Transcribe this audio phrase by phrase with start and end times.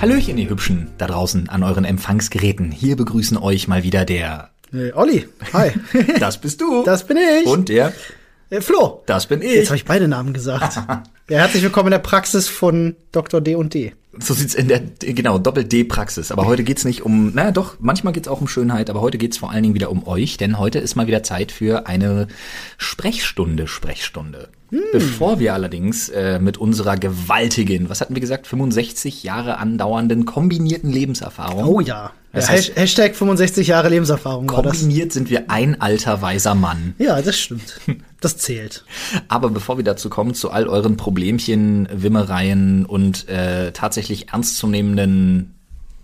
[0.00, 2.70] Hallöchen, ihr Hübschen da draußen an euren Empfangsgeräten.
[2.70, 4.50] Hier begrüßen euch mal wieder der.
[4.70, 5.72] Hey, Olli, hi.
[6.20, 6.84] Das bist du.
[6.84, 7.46] Das bin ich.
[7.46, 7.92] Und der.
[8.50, 9.02] Äh, Flo.
[9.06, 9.68] Das bin Jetzt ich.
[9.68, 10.76] habe ich beide Namen gesagt.
[11.28, 13.40] ja, herzlich willkommen in der Praxis von Dr.
[13.40, 13.92] D und D.
[14.20, 16.30] So sieht's in der, genau, Doppel-D-Praxis.
[16.30, 19.38] Aber heute geht's nicht um, naja doch, manchmal geht's auch um Schönheit, aber heute geht's
[19.38, 22.28] vor allen Dingen wieder um euch, denn heute ist mal wieder Zeit für eine
[22.78, 24.48] Sprechstunde, Sprechstunde.
[24.92, 30.90] Bevor wir allerdings äh, mit unserer gewaltigen, was hatten wir gesagt, 65 Jahre andauernden kombinierten
[30.92, 31.64] Lebenserfahrung.
[31.64, 32.12] Oh ja.
[32.32, 34.46] Das ja heißt- Hasht- Hashtag 65 Jahre Lebenserfahrung.
[34.46, 36.94] Kombiniert sind wir ein alter weiser Mann.
[36.98, 37.80] Ja, das stimmt.
[38.20, 38.84] Das zählt.
[39.28, 45.54] Aber bevor wir dazu kommen, zu all euren Problemchen, Wimmereien und äh, tatsächlich ernstzunehmenden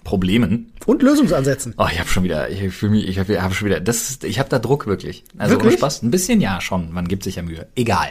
[0.05, 0.73] Problemen.
[0.87, 1.75] Und Lösungsansätzen.
[1.79, 4.39] Oh, ich habe schon wieder, ich fühle mich, ich habe hab schon wieder, das, ich
[4.39, 5.25] habe da Druck wirklich.
[5.39, 5.75] Also Wirklich?
[5.75, 7.67] Spaß, ein bisschen ja schon, man gibt sich ja Mühe.
[7.75, 8.09] Egal.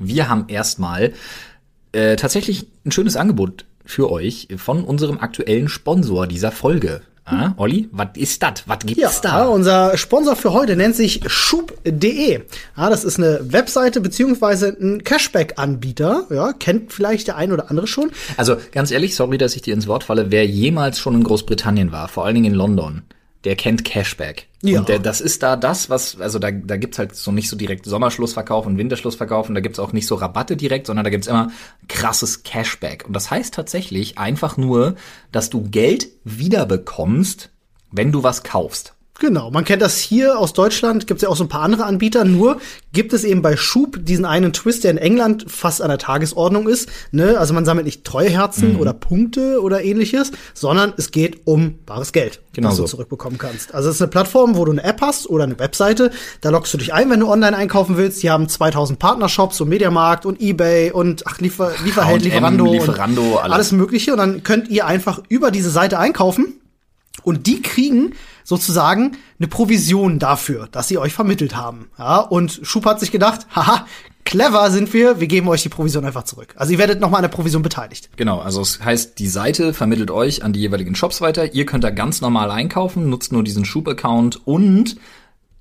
[0.00, 1.12] Wir haben erstmal
[1.92, 7.02] äh, tatsächlich ein schönes Angebot für euch von unserem aktuellen Sponsor dieser Folge.
[7.26, 8.64] Ah, Olli, was ist das?
[8.66, 9.44] Was Ja, gibt's da?
[9.46, 12.40] unser Sponsor für heute nennt sich schub.de.
[12.76, 16.26] Ja, das ist eine Webseite beziehungsweise ein Cashback-Anbieter.
[16.30, 18.10] Ja, kennt vielleicht der ein oder andere schon.
[18.36, 21.92] Also ganz ehrlich, sorry, dass ich dir ins Wort falle, wer jemals schon in Großbritannien
[21.92, 23.02] war, vor allen Dingen in London,
[23.44, 24.46] der kennt Cashback.
[24.62, 24.80] Ja.
[24.80, 27.56] Und der, das ist da das, was, also da, da gibt's halt so nicht so
[27.56, 31.26] direkt Sommerschlussverkauf und Winterschlussverkauf und da gibt's auch nicht so Rabatte direkt, sondern da gibt's
[31.26, 31.50] immer
[31.88, 33.06] krasses Cashback.
[33.06, 34.96] Und das heißt tatsächlich einfach nur,
[35.32, 37.50] dass du Geld wiederbekommst,
[37.90, 38.94] wenn du was kaufst.
[39.20, 41.84] Genau, man kennt das hier aus Deutschland, gibt es ja auch so ein paar andere
[41.84, 42.58] Anbieter, nur
[42.94, 46.66] gibt es eben bei Schub diesen einen Twist, der in England fast an der Tagesordnung
[46.66, 46.88] ist.
[47.12, 47.36] Ne?
[47.38, 48.80] Also man sammelt nicht Treueherzen Mhm.
[48.80, 52.84] oder Punkte oder ähnliches, sondern es geht um bares Geld, Genau das so.
[52.84, 53.74] du zurückbekommen kannst.
[53.74, 56.10] Also es ist eine Plattform, wo du eine App hast oder eine Webseite,
[56.40, 58.22] da loggst du dich ein, wenn du online einkaufen willst.
[58.22, 63.38] Die haben 2000 Partnershops, so Mediamarkt und Ebay und ach, Liefer, Lieferheld, Lieferando, Lieferando, und
[63.38, 63.52] alles.
[63.54, 64.12] alles mögliche.
[64.12, 66.54] Und dann könnt ihr einfach über diese Seite einkaufen
[67.22, 68.12] und die kriegen
[68.50, 71.88] sozusagen eine Provision dafür, dass sie euch vermittelt haben.
[71.96, 73.86] Ja, und Schub hat sich gedacht, haha,
[74.24, 76.54] clever sind wir, wir geben euch die Provision einfach zurück.
[76.56, 78.10] Also ihr werdet nochmal an der Provision beteiligt.
[78.16, 81.54] Genau, also es heißt, die Seite vermittelt euch an die jeweiligen Shops weiter.
[81.54, 84.96] Ihr könnt da ganz normal einkaufen, nutzt nur diesen Schub-Account und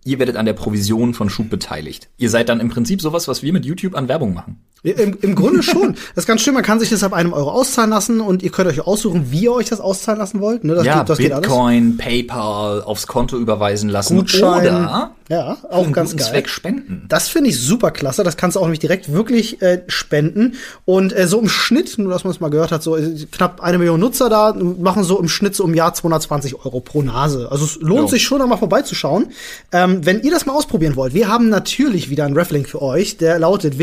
[0.04, 2.10] ihr werdet an der Provision von Schub beteiligt.
[2.18, 4.66] Ihr seid dann im Prinzip sowas, was wir mit YouTube an Werbung machen.
[4.84, 5.96] Im, Im Grunde schon.
[6.16, 8.50] Das ist ganz schön, man kann sich das ab einem Euro auszahlen lassen und ihr
[8.52, 10.64] könnt euch aussuchen, wie ihr euch das auszahlen lassen wollt.
[10.64, 11.18] Ne, das ja, geht, das.
[11.18, 14.62] Bitcoin, PayPal, aufs Konto überweisen lassen Gutschein.
[14.62, 16.32] oder Ja, für auch einen ganz guten geil.
[16.32, 17.06] Zweck spenden.
[17.08, 18.24] Das finde ich super klasse.
[18.24, 20.56] Das kannst du auch nämlich direkt wirklich äh, spenden.
[20.86, 23.62] Und äh, so im Schnitt, nur dass man es mal gehört hat, so äh, knapp
[23.62, 27.50] eine Million Nutzer da machen so im Schnitt so im Jahr 220 Euro pro Nase.
[27.52, 28.08] Also es lohnt Jo.
[28.08, 29.28] sich schon, da mal vorbeizuschauen.
[29.72, 33.18] Ähm, wenn ihr das mal ausprobieren wollt, wir haben natürlich wieder einen Reflink für euch,
[33.18, 33.78] der lautet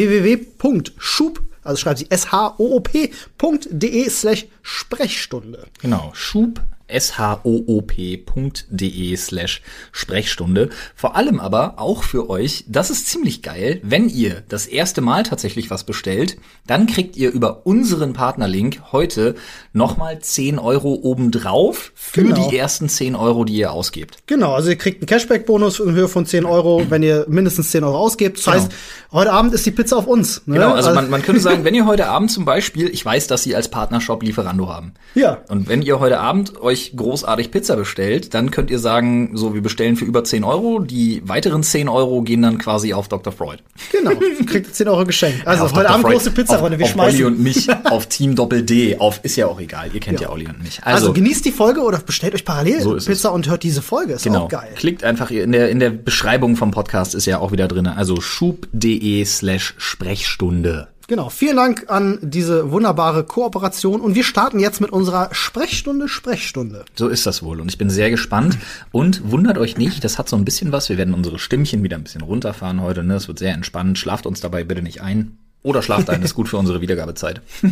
[0.95, 5.67] www.schub, also schreibt sie s-h-o-o-p.de slash Sprechstunde.
[5.81, 10.71] Genau, schub shoop.de slash Sprechstunde.
[10.95, 15.23] Vor allem aber auch für euch, das ist ziemlich geil, wenn ihr das erste Mal
[15.25, 16.37] tatsächlich was bestellt,
[16.67, 19.35] dann kriegt ihr über unseren Partnerlink heute
[19.73, 22.49] nochmal 10 Euro obendrauf für Genau.
[22.49, 24.19] die ersten 10 Euro, die ihr ausgebt.
[24.27, 27.85] Genau, also ihr kriegt einen Cashback-Bonus in Höhe von 10 Euro, wenn ihr mindestens 10
[27.85, 28.39] Euro ausgebt.
[28.39, 28.73] Das heißt,
[29.13, 30.43] heute Abend ist die Pizza auf uns.
[30.47, 30.55] Ne?
[30.55, 33.43] Genau, also man, man könnte sagen, wenn ihr heute Abend zum Beispiel, ich weiß, dass
[33.43, 34.95] sie als Partnershop Lieferando haben.
[35.15, 35.39] Ja.
[35.49, 39.63] Und wenn ihr heute Abend euch großartig Pizza bestellt, dann könnt ihr sagen, so, wir
[39.63, 40.81] bestellen für über 10 Euro.
[40.81, 43.33] Die weiteren 10 Euro gehen dann quasi auf Dr.
[43.33, 43.63] Freud.
[43.93, 44.11] Genau,
[44.47, 45.47] kriegt ihr 10 Euro geschenkt.
[45.47, 45.91] Also auf heute Dr.
[45.91, 46.79] Abend Freud, große Pizza, auf, Freunde.
[46.79, 47.15] Wir auf schmeißen.
[47.15, 49.91] Olli und mich, auf Team Doppel D, auf, ist ja auch egal.
[49.93, 50.33] Ihr kennt ja, Ja.
[50.33, 50.81] Olli und mich.
[50.83, 53.09] also, Also, genießt die Folge oder bestellt euch parallel So ist es.
[53.09, 54.15] Pizza und hört diese Folge.
[54.15, 54.45] Ist genau.
[54.45, 54.69] auch geil.
[54.77, 57.87] Klickt einfach in der, in der Beschreibung vom Podcast ist ja auch wieder drin.
[57.87, 60.89] Also schub.de slash Sprechstunde.
[61.09, 61.29] Genau.
[61.29, 64.01] Vielen Dank an diese wunderbare Kooperation.
[64.01, 66.85] Und wir starten jetzt mit unserer Sprechstunde, Sprechstunde.
[66.97, 67.61] So ist das wohl.
[67.61, 68.59] Und ich bin sehr gespannt.
[68.91, 70.89] Und wundert euch nicht, das hat so ein bisschen was.
[70.89, 73.05] Wir werden unsere Stimmchen wieder ein bisschen runterfahren heute.
[73.05, 73.15] Ne?
[73.15, 73.99] Es wird sehr entspannt.
[73.99, 75.39] Schlaft uns dabei bitte nicht ein.
[75.63, 77.41] Oder schlaft ein, ist gut für unsere Wiedergabezeit.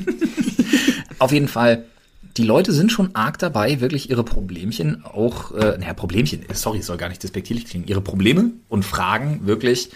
[1.19, 1.85] Auf jeden Fall.
[2.37, 6.97] Die Leute sind schon arg dabei, wirklich ihre Problemchen auch, äh, naja, Problemchen, sorry, soll
[6.97, 9.91] gar nicht despektierlich klingen, ihre Probleme und Fragen wirklich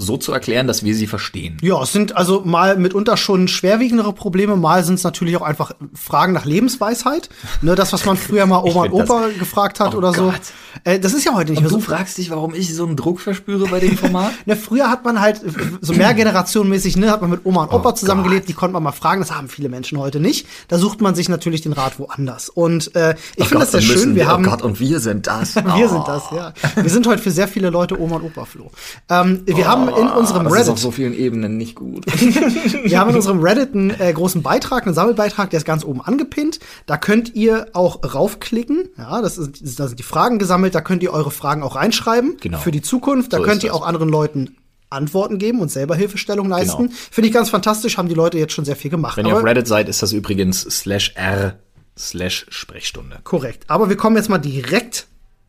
[0.00, 1.56] so zu erklären, dass wir sie verstehen.
[1.60, 5.72] Ja, es sind also mal mitunter schon schwerwiegendere Probleme, mal sind es natürlich auch einfach
[5.92, 7.28] Fragen nach Lebensweisheit.
[7.62, 10.26] Ne, das, was man früher mal Oma und Opa gefragt hat Oh oder so.
[10.26, 10.40] Gott.
[10.84, 11.90] Äh, das ist ja heute nicht Und mehr du so.
[11.90, 14.32] fragst dich, warum ich so einen Druck verspüre bei dem Format?
[14.46, 15.40] Ne, früher hat man halt
[15.80, 18.48] so mehrgenerationenmäßig, ne, hat man mit Oma und Opa Oh zusammengelebt, Gott.
[18.48, 20.46] die konnte man mal fragen, das haben viele Menschen heute nicht.
[20.68, 22.48] Da sucht man sich natürlich den Rat woanders.
[22.48, 25.56] Und äh, ich finde das sehr schön, wir haben Oh Gott, und wir sind das.
[25.56, 26.52] wir sind das, ja.
[26.76, 28.70] Wir sind heute für sehr viele Leute Oma und Opa, Flo.
[29.08, 32.06] Ähm, wir haben haben in unserem das Reddit ist auf so vielen Ebenen nicht gut.
[32.84, 36.00] Wir haben in unserem Reddit einen äh, großen Beitrag, einen Sammelbeitrag, der ist ganz oben
[36.00, 36.58] angepinnt.
[36.86, 38.88] Da könnt ihr auch raufklicken.
[38.96, 40.74] Ja, das ist, da sind die Fragen gesammelt.
[40.74, 42.58] Da könnt ihr eure Fragen auch reinschreiben Genau.
[42.58, 43.32] für die Zukunft.
[43.32, 43.78] Da So könnt ihr das.
[43.80, 44.56] auch anderen Leuten
[44.90, 46.84] Antworten geben und selber Hilfestellung leisten.
[46.88, 46.96] Genau.
[47.10, 47.98] Finde ich ganz fantastisch.
[47.98, 49.16] Haben die Leute jetzt schon sehr viel gemacht.
[49.18, 51.58] Wenn ihr auf Reddit seid, ist das übrigens slash r
[51.98, 53.18] slash Sprechstunde.
[53.24, 53.64] korrekt.
[53.68, 55.06] Aber wir kommen jetzt mal direkt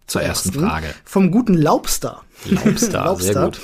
[0.07, 0.87] Zur ersten Frage.
[1.05, 2.23] vom guten Laubster.
[2.49, 3.59] Laubstar, sehr gut.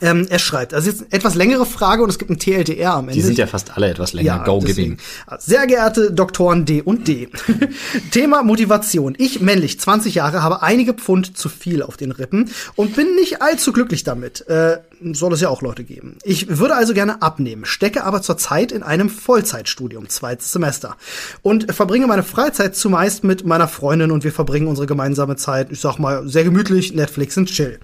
[0.00, 3.08] Ähm, er schreibt, also jetzt eine etwas längere Frage und es gibt ein TLDR am
[3.08, 3.14] Ende.
[3.14, 4.42] Die sind ja fast alle etwas länger.
[4.44, 4.96] Go deswegen.
[4.96, 5.38] giving.
[5.38, 7.28] Sehr geehrte Doktoren D und D.
[8.10, 9.14] Thema Motivation.
[9.18, 13.42] Ich, männlich, 20 Jahre, habe einige Pfund zu viel auf den Rippen und bin nicht
[13.42, 14.46] allzu glücklich damit.
[14.48, 14.78] Äh,
[15.12, 16.16] soll es ja auch Leute geben.
[16.22, 20.96] Ich würde also gerne abnehmen, stecke aber zurzeit in einem Vollzeitstudium, zweites Semester.
[21.42, 25.80] Und verbringe meine Freizeit zumeist mit meiner Freundin und wir verbringen unsere gemeinsame Zeit, ich
[25.80, 27.78] sag mal, sehr gemütlich, Netflix und Chill.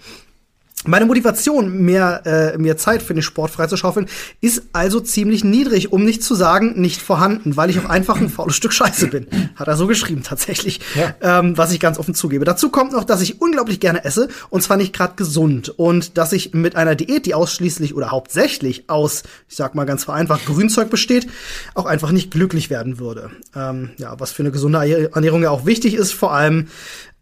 [0.86, 4.06] Meine Motivation, mehr, äh, mehr Zeit für den Sport freizuschaufeln,
[4.40, 8.30] ist also ziemlich niedrig, um nicht zu sagen, nicht vorhanden, weil ich auch einfach ein
[8.30, 9.26] faules Stück Scheiße bin.
[9.56, 10.80] Hat er so geschrieben, tatsächlich.
[11.20, 12.46] Ähm, was ich ganz offen zugebe.
[12.46, 15.68] Dazu kommt noch, dass ich unglaublich gerne esse, und zwar nicht gerade gesund.
[15.68, 20.04] Und dass ich mit einer Diät, die ausschließlich oder hauptsächlich aus, ich sag mal ganz
[20.04, 21.28] vereinfacht, Grünzeug besteht,
[21.74, 23.30] auch einfach nicht glücklich werden würde.
[23.54, 26.68] Ähm, ja, was für eine gesunde Ernährung ja auch wichtig ist, vor allem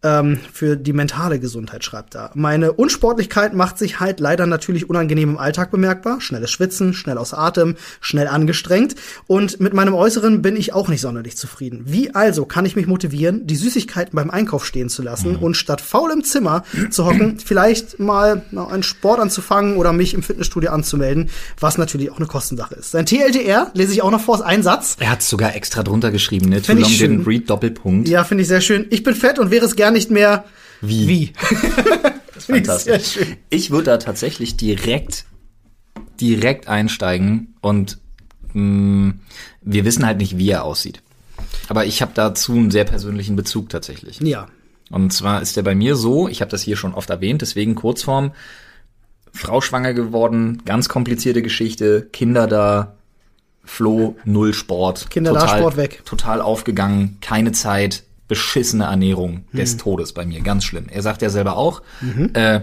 [0.03, 2.31] ähm, für die mentale Gesundheit, schreibt er.
[2.33, 6.21] Meine Unsportlichkeit macht sich halt leider natürlich unangenehm im Alltag bemerkbar.
[6.21, 8.95] Schnelles Schwitzen, schnell aus Atem, schnell angestrengt.
[9.27, 11.83] Und mit meinem Äußeren bin ich auch nicht sonderlich zufrieden.
[11.85, 15.81] Wie also kann ich mich motivieren, die Süßigkeiten beim Einkauf stehen zu lassen und statt
[15.81, 21.29] faul im Zimmer zu hocken, vielleicht mal einen Sport anzufangen oder mich im Fitnessstudio anzumelden,
[21.59, 22.91] was natürlich auch eine Kostensache ist.
[22.91, 24.95] Sein TLDR lese ich auch noch vor, ist ein Satz.
[24.99, 26.61] Er hat sogar extra drunter geschrieben, ne?
[26.61, 27.21] Too Find long schön.
[27.23, 28.07] didn't read Doppelpunkt.
[28.07, 28.85] Ja, finde ich sehr schön.
[28.89, 30.45] Ich bin fett und wäre es gern nicht mehr
[30.81, 31.07] Wie?
[31.07, 31.33] wie.
[32.33, 33.11] das finde ich sehr Fantastisch.
[33.13, 33.37] schön.
[33.49, 35.25] Ich würde da tatsächlich direkt,
[36.19, 37.99] direkt einsteigen und
[38.53, 39.13] mh,
[39.61, 41.01] wir wissen halt nicht, wie er aussieht.
[41.67, 44.19] Aber ich habe dazu einen sehr persönlichen Bezug tatsächlich.
[44.21, 44.47] Ja.
[44.91, 47.75] Und zwar ist der bei mir so, ich habe das hier schon oft erwähnt, deswegen
[47.75, 48.31] Kurzform,
[49.31, 52.95] Frau schwanger geworden, ganz komplizierte Geschichte, Kinder da,
[53.63, 55.11] Flo, null Sport.
[55.11, 56.01] Kinder da, total, Sport weg.
[56.05, 59.77] Total aufgegangen, keine Zeit, beschissene Ernährung des Hm.
[59.79, 60.85] Todes bei mir, ganz schlimm.
[60.89, 61.81] Er sagt ja selber auch,
[62.33, 62.61] äh,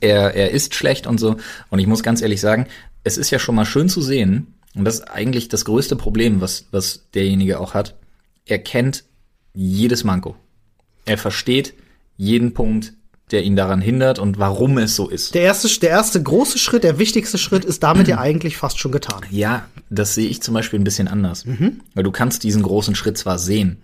[0.00, 1.36] er, er isst schlecht und so.
[1.70, 2.66] Und ich muss ganz ehrlich sagen,
[3.04, 6.40] es ist ja schon mal schön zu sehen, und das ist eigentlich das größte Problem,
[6.40, 7.94] was, was derjenige auch hat.
[8.46, 9.04] Er kennt
[9.54, 10.34] jedes Manko.
[11.04, 11.74] Er versteht
[12.16, 12.94] jeden Punkt,
[13.32, 15.34] der ihn daran hindert und warum es so ist.
[15.34, 18.92] Der erste, der erste große Schritt, der wichtigste Schritt ist damit ja eigentlich fast schon
[18.92, 19.22] getan.
[19.30, 21.44] Ja, das sehe ich zum Beispiel ein bisschen anders.
[21.44, 21.80] Mhm.
[21.94, 23.76] Weil du kannst diesen großen Schritt zwar sehen,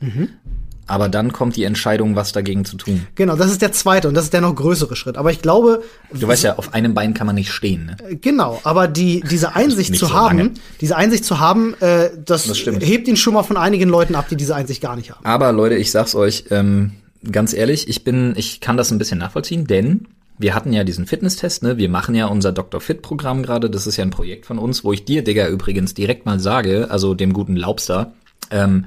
[0.89, 3.07] aber dann kommt die Entscheidung, was dagegen zu tun.
[3.15, 5.17] Genau, das ist der zweite und das ist der noch größere Schritt.
[5.17, 5.83] Aber ich glaube,
[6.13, 7.87] Du weißt ja, auf einem Bein kann man nicht stehen.
[7.87, 8.17] Ne?
[8.17, 10.51] genau, aber die, diese Einsicht nicht zu so haben, lange.
[10.81, 14.29] diese Einsicht zu haben, äh, das, Das hebt ihn schon mal von einigen Leuten ab,
[14.29, 15.25] die diese Einsicht gar nicht haben.
[15.25, 16.93] Aber Leute, ich sag's euch ähm,
[17.31, 20.07] ganz ehrlich, ich bin, ich kann das ein bisschen nachvollziehen, denn
[20.39, 21.79] wir hatten ja diesen Fitnesstest, ne?
[21.79, 22.81] Wir machen ja unser Dr.
[22.81, 23.69] Fit Programm gerade.
[23.69, 26.87] Das ist ja ein Projekt von uns, wo ich dir, Digga, übrigens direkt mal sage,
[26.91, 28.13] also dem guten Laubster,
[28.51, 28.85] ähm,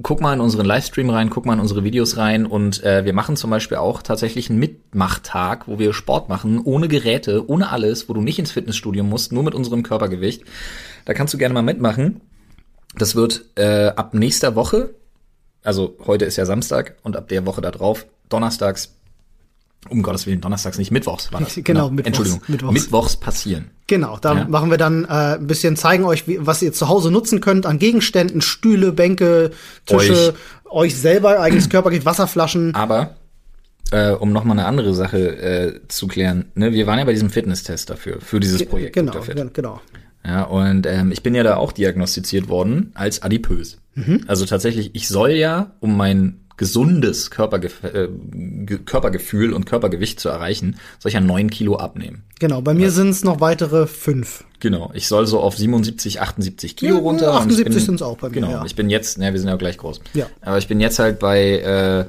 [0.00, 3.12] guck mal in unseren Livestream rein, guck mal in unsere Videos rein und äh, wir
[3.12, 8.08] machen zum Beispiel auch tatsächlich einen Mitmachtag, wo wir Sport machen, ohne Geräte, ohne alles,
[8.08, 10.44] wo du nicht ins Fitnessstudio musst, nur mit unserem Körpergewicht.
[11.04, 12.22] Da kannst du gerne mal mitmachen.
[12.96, 14.94] Das wird äh, ab nächster Woche,
[15.62, 18.94] also heute ist ja Samstag und ab der Woche da drauf, donnerstags,
[19.88, 21.54] um Gottes Willen, donnerstags nicht, mittwochs war das.
[21.64, 22.72] Genau, mittwochs, Entschuldigung, mittwochs.
[22.72, 23.16] mittwochs.
[23.16, 23.70] passieren.
[23.88, 24.44] Genau, da Ja.
[24.48, 27.66] machen wir dann äh, ein bisschen, zeigen euch, wie, was ihr zu Hause nutzen könnt
[27.66, 29.50] an Gegenständen, Stühle, Bänke,
[29.86, 30.34] Tische,
[30.70, 32.74] euch, selber, eigenes Körpergewicht, Wasserflaschen.
[32.74, 33.16] Aber
[33.90, 37.12] äh, um noch mal eine andere Sache äh, zu klären, ne, wir waren ja bei
[37.12, 38.94] diesem Fitnesstest dafür, für dieses Projekt.
[38.94, 39.12] Genau,
[39.52, 39.80] genau.
[40.24, 43.78] Ja, und ähm, ich bin ja da auch diagnostiziert worden als adipös.
[44.26, 50.28] Also tatsächlich, ich soll ja, um mein gesundes Körpergef äh, Ge Körpergefühl und Körpergewicht zu
[50.28, 52.22] erreichen, soll ich ja neun Kilo abnehmen.
[52.38, 54.44] Genau, bei mir sind es noch weitere fünf.
[54.60, 57.26] Genau, ich soll so auf 77, 78 Kilo Ja, runter.
[57.32, 58.64] und ich 78 bin- sind's auch bei mir, Genau, ja.
[58.64, 60.00] ich bin jetzt, ne, wir sind ja gleich groß.
[60.14, 60.26] Ja.
[60.40, 62.04] Aber ich bin jetzt halt bei, äh,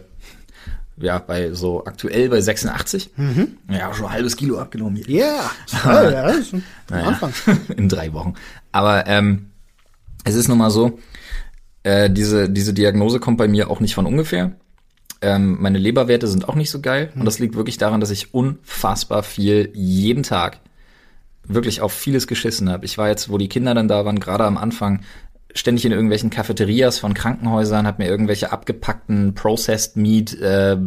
[1.03, 3.09] ja, bei so aktuell bei 86.
[3.15, 3.57] Mhm.
[3.71, 5.07] Ja, schon ein halbes Kilo abgenommen hier.
[5.09, 5.51] Yeah,
[5.83, 7.33] ja, am Naja, Anfang.
[7.75, 8.35] in drei Wochen.
[8.71, 9.47] Aber ähm,
[10.23, 10.99] es ist nun mal so,
[11.83, 14.53] äh, diese, diese Diagnose kommt bei mir auch nicht von ungefähr.
[15.21, 17.11] Ähm, meine Leberwerte sind auch nicht so geil.
[17.15, 20.59] Und das liegt wirklich daran, dass ich unfassbar viel jeden Tag
[21.45, 22.85] wirklich auf vieles geschissen habe.
[22.85, 25.01] Ich war jetzt, wo die Kinder dann da waren, gerade am Anfang,
[25.53, 30.77] ständig in irgendwelchen Cafeterias von Krankenhäusern, habe mir irgendwelche abgepackten Processed Meat äh,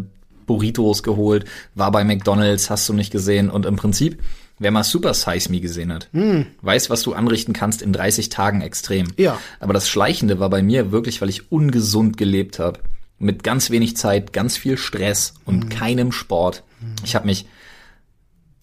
[0.47, 3.51] Burritos geholt, war bei McDonald's, hast du nicht gesehen.
[3.51, 4.23] Und im Prinzip
[4.59, 8.63] Wer mal Super Size Me gesehen hat, weiß, was du anrichten kannst in 30 Tagen
[8.63, 9.09] extrem.
[9.17, 9.39] Ja.
[9.61, 12.81] Aber das Schleichende war bei mir wirklich, weil ich ungesund gelebt habe.
[13.19, 16.63] Mit ganz wenig Zeit, ganz viel Stress und keinem Sport.
[17.05, 17.47] Ich habe mich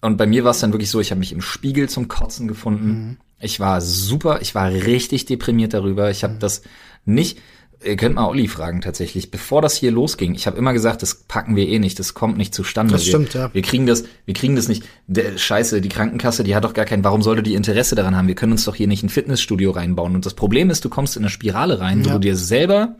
[0.04, 2.46] und bei mir war es dann wirklich so, ich habe mich im Spiegel zum Kotzen
[2.46, 3.18] gefunden.
[3.40, 6.10] Ich war super, ich war richtig deprimiert darüber.
[6.10, 6.60] Ich habe das
[7.06, 7.38] nicht,
[7.86, 10.34] ihr könnt mal Olli fragen tatsächlich, bevor das hier losging.
[10.34, 12.92] Ich habe immer gesagt, das packen wir eh nicht, das kommt nicht zustande.
[12.92, 13.52] Das wir, stimmt, ja.
[13.52, 14.84] Wir kriegen das, wir kriegen das nicht.
[15.06, 18.28] Der, Scheiße, die Krankenkasse, die hat doch gar keinen, warum sollte die Interesse daran haben?
[18.28, 20.14] Wir können uns doch hier nicht ein Fitnessstudio reinbauen.
[20.14, 22.14] Und das Problem ist, du kommst in eine Spirale rein, wo Ja.
[22.14, 22.96] du dir selber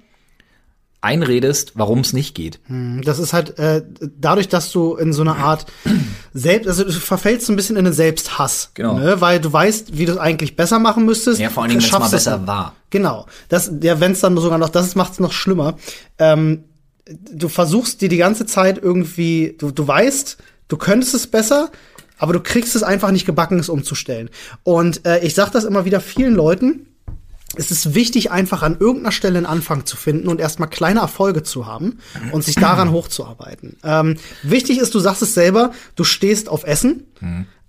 [1.04, 2.58] einredest, warum es nicht geht.
[3.04, 3.82] Das ist halt äh,
[4.18, 5.66] dadurch, dass du in so einer Art
[6.32, 8.98] selbst, also du verfällst so ein bisschen in einen Selbsthass, Genau.
[8.98, 9.20] ne?
[9.20, 11.38] weil du weißt, wie du es eigentlich besser machen müsstest.
[11.40, 12.74] Ja, vor allen Dingen, wenn es mal besser war.
[12.90, 15.76] Genau, das, ja, wenn es dann sogar noch, das macht es noch schlimmer.
[16.18, 16.64] Ähm,
[17.32, 21.70] du versuchst dir die ganze Zeit irgendwie, du, du weißt, du könntest es besser,
[22.18, 24.30] aber du kriegst es einfach nicht gebacken, es umzustellen.
[24.62, 26.86] Und äh, ich sag das immer wieder vielen Leuten.
[27.56, 31.42] Es ist wichtig, einfach an irgendeiner Stelle einen Anfang zu finden und erstmal kleine Erfolge
[31.42, 31.98] zu haben
[32.32, 33.76] und sich daran hochzuarbeiten.
[33.84, 37.06] Ähm, wichtig ist, du sagst es selber, du stehst auf Essen.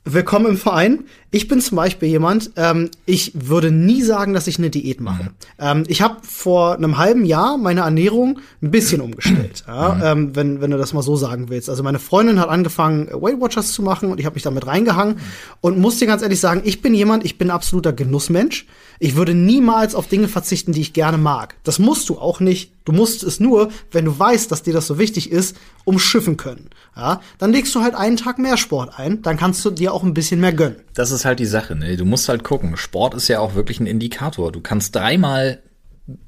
[0.08, 1.06] Willkommen im Verein.
[1.36, 5.32] Ich bin zum Beispiel jemand, ähm, ich würde nie sagen, dass ich eine Diät mache.
[5.60, 10.62] Ähm, ich habe vor einem halben Jahr meine Ernährung ein bisschen umgestellt, ja, ähm, wenn,
[10.62, 11.70] wenn du das mal so sagen willst.
[11.70, 15.18] Also meine Freundin hat angefangen, Weight Watchers zu machen und ich habe mich damit reingehangen
[15.60, 18.66] und muss dir ganz ehrlich sagen, ich bin jemand, ich bin absoluter Genussmensch.
[19.00, 21.58] Ich würde niemals auf Dinge verzichten, die ich gerne mag.
[21.64, 22.72] Das musst du auch nicht.
[22.86, 26.70] Du musst es nur, wenn du weißt, dass dir das so wichtig ist, umschiffen können.
[26.96, 30.04] Ja, dann legst du halt einen Tag mehr Sport ein, dann kannst du dir auch
[30.04, 30.78] ein bisschen mehr gönnen.
[30.94, 31.98] Das ist halt die Sache, ne?
[31.98, 32.78] Du musst halt gucken.
[32.78, 34.52] Sport ist ja auch wirklich ein Indikator.
[34.52, 35.62] Du kannst dreimal,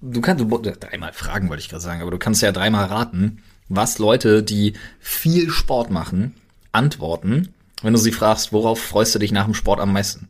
[0.01, 3.43] du kannst, du, dreimal fragen, wollte ich gerade sagen, aber du kannst ja dreimal raten,
[3.69, 6.35] was Leute, die viel Sport machen,
[6.71, 10.29] antworten, wenn du sie fragst, worauf freust du dich nach dem Sport am meisten?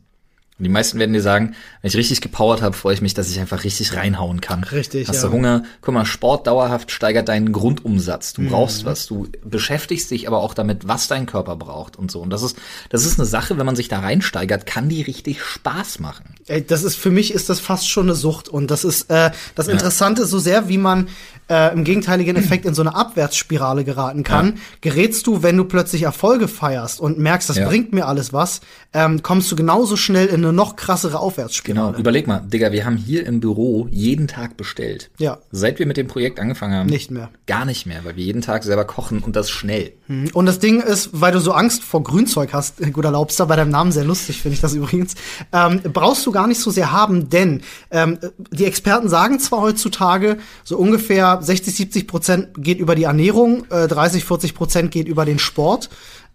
[0.58, 3.30] Und die meisten werden dir sagen, wenn ich richtig gepowert habe, freue ich mich, dass
[3.30, 4.64] ich einfach richtig reinhauen kann.
[4.64, 5.28] Richtig, Hast ja.
[5.28, 5.62] du Hunger?
[5.82, 8.36] Guck mal, Sport dauerhaft steigert deinen Grundumsatz.
[8.36, 8.44] Mhm.
[8.44, 9.06] Du brauchst was.
[9.06, 12.20] Du beschäftigst dich aber auch damit, was dein Körper braucht und so.
[12.20, 12.56] Und das ist,
[12.90, 16.34] das ist eine Sache, wenn man sich da reinsteigert, kann die richtig Spaß machen.
[16.48, 19.30] Ey, das ist für mich ist das fast schon eine Sucht und das ist äh,
[19.54, 21.08] das Interessante so sehr, wie man
[21.48, 24.58] äh, im gegenteiligen Effekt in so eine Abwärtsspirale geraten kann.
[24.80, 27.68] Gerätst du, wenn du plötzlich Erfolge feierst und merkst, das Ja.
[27.68, 28.60] bringt mir alles was,
[28.94, 31.88] ähm, kommst du genauso schnell in eine noch krassere Aufwärtsspirale.
[31.88, 31.98] Genau.
[31.98, 35.10] Überleg mal, Digga, wir haben hier im Büro jeden Tag bestellt.
[35.18, 35.38] Ja.
[35.50, 36.88] Seit wir mit dem Projekt angefangen haben.
[36.88, 37.28] Nicht mehr.
[37.46, 39.92] Gar nicht mehr, weil wir jeden Tag selber kochen und das schnell.
[40.32, 43.56] Und das Ding ist, weil du so Angst vor Grünzeug hast, äh, guter Laubster, bei
[43.56, 45.14] deinem Namen sehr lustig, finde ich das übrigens,
[45.52, 48.18] ähm, brauchst du gar nicht so sehr haben, denn ähm,
[48.50, 53.86] die Experten sagen zwar heutzutage, so ungefähr 60, 70 Prozent geht über die Ernährung, äh,
[53.86, 55.90] 30, 40 Prozent geht über den Sport.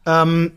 [0.05, 0.51] Ähm,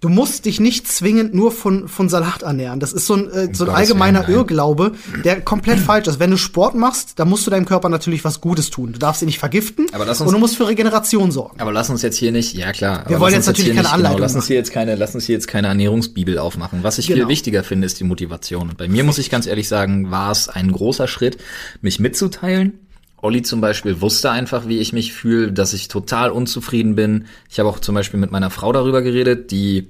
[0.00, 2.78] du musst dich nicht zwingend nur von, von Salat ernähren.
[2.80, 4.28] Das ist so ein, äh, so ein allgemeiner.
[4.28, 4.92] Irrglaube,
[5.24, 6.20] der komplett falsch ist.
[6.20, 8.92] Wenn du Sport machst, dann musst du deinem Körper natürlich was Gutes tun.
[8.92, 11.60] Du darfst ihn nicht vergiften Aber lass uns- und du musst für Regeneration sorgen.
[11.60, 13.00] Aber lass uns jetzt hier nicht, ja klar.
[13.00, 15.14] aber Wir wollen jetzt natürlich keine nicht, Anleitung Genau, lass uns hier jetzt keine, lass
[15.14, 16.80] uns hier jetzt keine Ernährungsbibel aufmachen.
[16.82, 17.28] Was ich viel Genau.
[17.28, 18.68] wichtiger finde, ist die Motivation.
[18.70, 21.38] Und bei mir muss ich ganz ehrlich sagen, war es ein großer Schritt,
[21.80, 22.80] mich mitzuteilen.
[23.20, 27.26] Olli zum Beispiel wusste einfach, wie ich mich fühle, dass ich total unzufrieden bin.
[27.50, 29.88] Ich habe auch zum Beispiel mit meiner Frau darüber geredet, die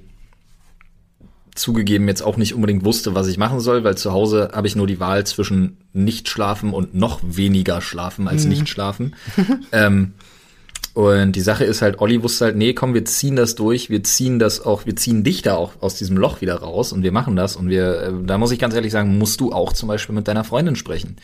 [1.53, 4.75] zugegeben jetzt auch nicht unbedingt wusste, was ich machen soll, weil zu Hause habe ich
[4.75, 9.15] nur die Wahl zwischen nicht schlafen und noch weniger schlafen als nicht schlafen.
[9.71, 10.13] ähm,
[10.93, 14.03] und die Sache ist halt, Olli wusste halt, nee, komm, wir ziehen das durch, wir
[14.03, 17.11] ziehen das auch, wir ziehen dich da auch aus diesem Loch wieder raus und wir
[17.11, 17.55] machen das.
[17.55, 20.27] Und wir, äh, da muss ich ganz ehrlich sagen, musst du auch zum Beispiel mit
[20.27, 21.17] deiner Freundin sprechen.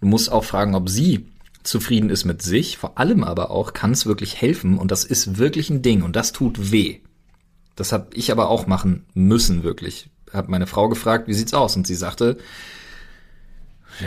[0.00, 1.26] Du musst auch fragen, ob sie
[1.62, 5.38] zufrieden ist mit sich, vor allem aber auch, kann es wirklich helfen und das ist
[5.38, 6.98] wirklich ein Ding und das tut weh.
[7.76, 10.10] Das habe ich aber auch machen müssen, wirklich.
[10.32, 11.76] Hab meine Frau gefragt, wie sieht's aus?
[11.76, 12.36] Und sie sagte,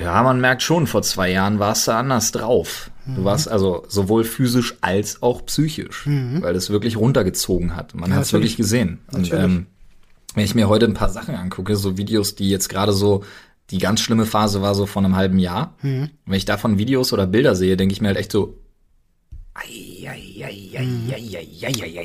[0.01, 2.89] ja, man merkt schon, vor zwei Jahren warst du anders drauf.
[3.05, 7.93] Du warst also sowohl physisch als auch psychisch, weil es wirklich runtergezogen hat.
[7.93, 8.99] Man Ja, hat es wirklich gesehen.
[9.11, 9.43] Und Natürlich.
[9.43, 9.65] ähm,
[10.35, 13.23] wenn ich mir heute ein paar Sachen angucke, so Videos, die jetzt gerade so,
[13.71, 15.75] die ganz schlimme Phase war so vor einem halben Jahr.
[15.81, 16.09] Mhm.
[16.25, 18.57] Wenn ich davon Videos oder Bilder sehe, denke ich mir halt echt so,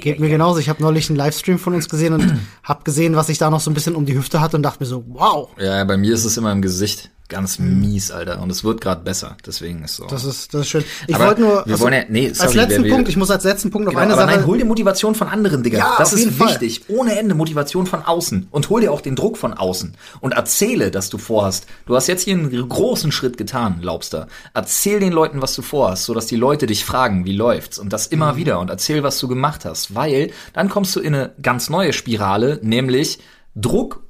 [0.00, 0.60] Geht mir genauso.
[0.60, 3.60] Ich habe neulich einen Livestream von uns gesehen und habe gesehen, was ich da noch
[3.60, 5.48] so ein bisschen um die Hüfte hatte und dachte mir so, wow.
[5.58, 7.10] Ja, bei mir ist es immer im Gesicht.
[7.28, 8.40] Ganz mies, Alter.
[8.40, 9.37] Und es wird gerade besser.
[9.47, 10.06] Deswegen ist so.
[10.06, 10.82] das ist das ist schön.
[11.06, 13.30] Ich wollte nur wir wollen ja- nee, als sorry, letzten wer will- Punkt, ich muss
[13.30, 15.76] als letzten Punkt noch Genau, eine aber Sache nein, hol dir Motivation von anderen, Digga.
[15.78, 16.49] Ja, das ist jeden Fall.
[16.49, 16.85] wichtig.
[16.88, 18.49] Ohne Ende Motivation von außen.
[18.50, 19.94] Und hol dir auch den Druck von außen.
[20.20, 21.66] Und erzähle, dass du vorhast.
[21.85, 24.28] Du hast jetzt hier einen großen Schritt getan, Laubster.
[24.54, 27.78] Erzähl den Leuten, was du vorhast, sodass die Leute dich fragen, wie läuft's.
[27.78, 28.37] Und das immer Mhm.
[28.38, 28.58] wieder.
[28.58, 29.94] Und erzähl, was du gemacht hast.
[29.94, 33.18] Weil dann kommst du in eine ganz neue Spirale, nämlich
[33.54, 34.02] Druck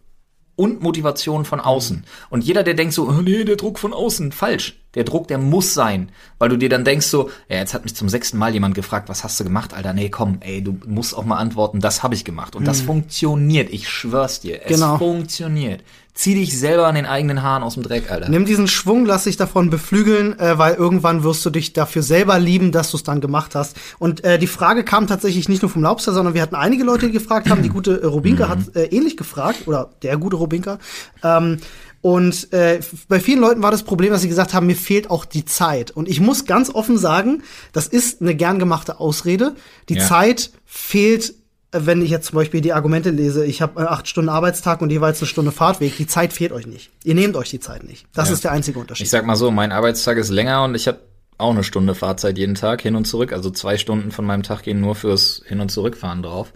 [0.59, 2.05] und Motivation von außen.
[2.31, 4.77] Und jeder, der denkt so, oh nee, der Druck von außen, falsch.
[4.95, 6.11] Der Druck, der muss sein.
[6.39, 9.09] Weil du dir dann denkst so, ja, jetzt hat mich zum sechsten Mal jemand gefragt,
[9.09, 9.93] was hast du gemacht, Alter?
[9.93, 12.57] Nee, komm, ey, du musst auch mal antworten, das habe ich gemacht.
[12.57, 14.63] Und das funktioniert, ich schwör's dir.
[14.63, 14.99] Es Genau.
[14.99, 15.85] funktioniert.
[16.19, 18.29] Zieh dich selber an den eigenen Haaren aus dem Dreck, Alter.
[18.29, 22.41] Nimm diesen Schwung, lass dich davon beflügeln, äh, weil irgendwann wirst du dich dafür selber
[22.41, 23.77] lieben, dass du es dann gemacht hast.
[24.01, 27.07] Und äh, die Frage kam tatsächlich nicht nur vom Laubster, sondern wir hatten einige Leute,
[27.07, 27.63] die gefragt haben.
[27.63, 30.81] Die gute äh, Robinka hat äh, ähnlich gefragt, oder der gute Robinka.
[31.23, 31.59] Ähm,
[32.01, 35.25] und äh, bei vielen Leuten war das Problem, dass sie gesagt haben, mir fehlt auch
[35.25, 35.93] die Zeit.
[35.93, 39.55] Und ich muss ganz offen sagen, das ist eine gern gemachte Ausrede.
[39.89, 40.05] Die Ja.
[40.05, 41.35] Zeit fehlt
[41.73, 45.21] wenn ich jetzt zum Beispiel die Argumente lese, ich habe acht Stunden Arbeitstag und jeweils
[45.21, 46.91] eine Stunde Fahrtweg, die Zeit fehlt euch nicht.
[47.05, 48.07] Ihr nehmt euch die Zeit nicht.
[48.15, 48.35] Das Ja.
[48.35, 49.05] ist der einzige Unterschied.
[49.05, 51.01] Ich sag mal so, mein Arbeitstag ist länger und ich habe
[51.37, 53.33] auch eine Stunde Fahrzeit jeden Tag hin und zurück.
[53.33, 56.53] Also zwei Stunden von meinem Tag gehen nur fürs Hin- und Zurückfahren drauf.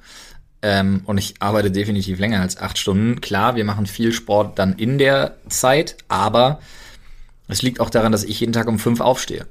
[0.63, 3.21] Ähm, und ich arbeite definitiv länger als acht Stunden.
[3.21, 6.61] Klar, wir machen viel Sport dann in der Zeit, aber
[7.49, 9.47] es liegt auch daran, dass ich jeden Tag um fünf aufstehe.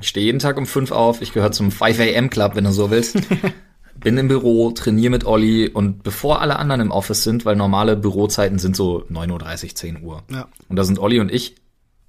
[0.00, 1.22] Ich stehe jeden Tag um fünf auf.
[1.22, 3.16] Ich gehöre zum 5 AM Club, wenn du so willst.
[4.00, 7.96] Bin im Büro, trainiere mit Olli und bevor alle anderen im Office sind, weil normale
[7.96, 10.22] Bürozeiten sind so 9.30 Uhr, 10 Uhr.
[10.30, 10.48] Ja.
[10.68, 11.56] Und da sind Olli und ich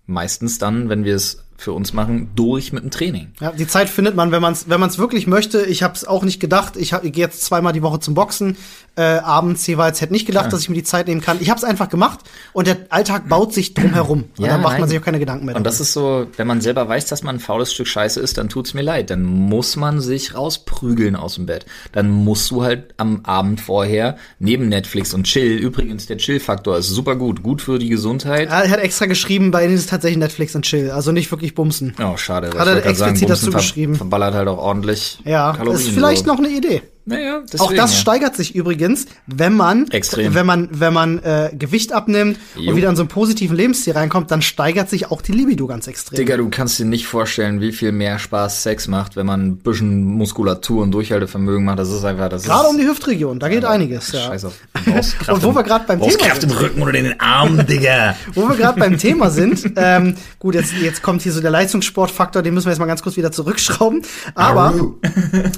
[0.05, 3.27] meistens dann, wenn wir es für uns machen, durch mit dem Training.
[3.39, 5.63] Ja, die Zeit findet man, wenn man es wenn man's wirklich möchte.
[5.63, 6.75] Ich habe es auch nicht gedacht.
[6.77, 8.57] Ich, ich gehe jetzt zweimal die Woche zum Boxen,
[8.95, 10.01] äh, abends jeweils.
[10.01, 11.37] Hätte nicht gedacht, dass ich mir die Zeit nehmen kann.
[11.39, 12.19] Ich habe es einfach gemacht
[12.53, 14.25] und der Alltag baut sich drum herum.
[14.37, 14.81] und Ja, dann macht nein.
[14.81, 15.55] man sich auch keine Gedanken mehr.
[15.55, 18.37] Und das ist so, wenn man selber weiß, dass man ein faules Stück Scheiße ist,
[18.37, 19.09] dann tut's mir leid.
[19.09, 21.65] Dann muss man sich rausprügeln aus dem Bett.
[21.91, 26.89] Dann musst du halt am Abend vorher neben Netflix und Chill, übrigens der Chill-Faktor ist
[26.89, 28.49] super gut, gut für die Gesundheit.
[28.49, 31.44] er hat extra geschrieben, bei ihnen ist es tatsächlich Netflix und Chill, also nicht wirklich
[31.53, 31.93] bumsen.
[32.01, 32.47] Oh, schade.
[32.57, 33.95] Hat er explizit dazu Bumsen ver- geschrieben.
[33.95, 35.79] Verballert halt auch ordentlich Ja, Kalorien.
[35.81, 36.31] ist vielleicht so.
[36.31, 36.81] noch eine Idee.
[37.07, 37.99] Naja, deswegen, Auch das ja.
[38.01, 40.33] steigert sich übrigens, wenn man, Extrem.
[40.33, 42.71] wenn man, wenn man äh, Gewicht abnimmt Jo.
[42.71, 45.85] und wieder in so einen positiven Lebensstil reinkommt, dann steigert sich auch die Libido ganz
[45.87, 46.17] extrem.
[46.17, 49.57] Digga, du kannst dir nicht vorstellen, wie viel mehr Spaß Sex macht, wenn man ein
[49.57, 51.77] bisschen Muskulatur und Durchhaltevermögen macht.
[51.77, 54.11] Das ist einfach, das Gerade ist, um die Hüftregion, da geht einiges.
[54.11, 54.21] Ja.
[54.21, 54.53] Scheiß auf.
[55.27, 56.59] Und wo im- wir gerade beim Thema Kraft im sind.
[56.61, 58.15] Rücken oder in den Armen, Digga.
[58.33, 62.41] Wo wir gerade beim Thema sind, ähm, gut, jetzt, jetzt kommt hier so der Leistungssportfaktor,
[62.41, 64.01] den müssen wir jetzt mal ganz kurz wieder zurückschrauben.
[64.35, 64.73] Aber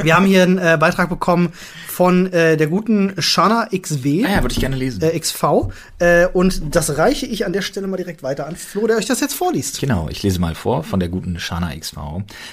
[0.03, 1.36] wir haben hier einen äh, Beitrag bekommen
[1.87, 4.25] von äh, der guten Shana XW.
[4.25, 5.01] Ah ja, würde ich gerne lesen.
[5.01, 5.69] Äh, XV
[5.99, 9.05] äh, und das reiche ich an der Stelle mal direkt weiter an Flo, der euch
[9.05, 9.79] das jetzt vorliest.
[9.79, 11.97] Genau, ich lese mal vor von der guten Shana XV.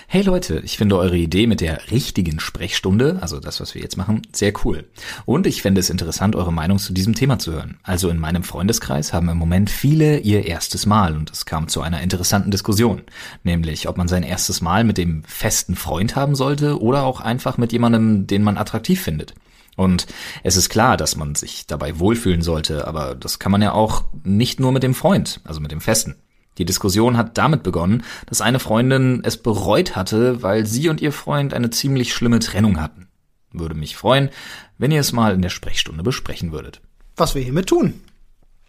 [0.07, 3.97] Hey Leute, ich finde eure Idee mit der richtigen Sprechstunde, also das, was wir jetzt
[3.97, 4.85] machen, sehr cool.
[5.27, 7.79] Und ich fände es interessant, eure Meinung zu diesem Thema zu hören.
[7.83, 11.83] Also in meinem Freundeskreis haben im Moment viele ihr erstes Mal und es kam zu
[11.83, 13.03] einer interessanten Diskussion.
[13.42, 17.59] Nämlich, ob man sein erstes Mal mit dem festen Freund haben sollte oder auch einfach
[17.59, 19.35] mit jemandem, den man attraktiv findet.
[19.77, 20.07] Und
[20.43, 24.05] es ist klar, dass man sich dabei wohlfühlen sollte, aber das kann man ja auch
[24.23, 26.17] nicht nur mit dem Freund, also mit dem Festen.
[26.59, 31.11] Die Diskussion hat damit begonnen, dass eine Freundin es bereut hatte, weil sie und ihr
[31.11, 33.09] Freund eine ziemlich schlimme Trennung hatten.
[33.53, 34.31] Würde mich freuen,
[34.79, 36.81] wenn ihr es mal in der Sprechstunde besprechen würdet.
[37.17, 37.95] Was wir hiermit tun.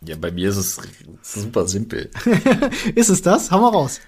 [0.01, 0.79] Ja, bei mir ist es
[1.21, 2.11] super simpel.
[2.95, 3.49] Ist es das?
[3.49, 4.01] Hau mal raus.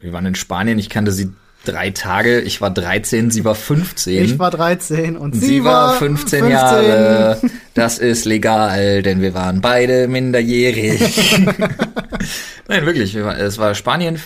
[0.00, 1.32] Wir waren in Spanien, ich kannte sie
[1.64, 4.24] drei Tage, ich war 13, sie war 15.
[4.24, 7.40] Ich war 13 und sie, Sie war 15, Jahre.
[7.74, 11.00] Das ist legal, denn wir waren beide minderjährig.
[12.68, 13.16] Nein, wirklich.
[13.16, 14.20] Es war Spanien.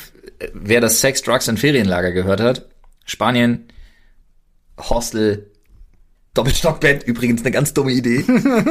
[0.53, 2.67] Wer das Sex, Drugs und Ferienlager gehört hat,
[3.07, 3.69] Spanien,
[4.79, 5.51] Hostel,
[6.35, 8.23] Doppelstockbett, übrigens eine ganz dumme Idee.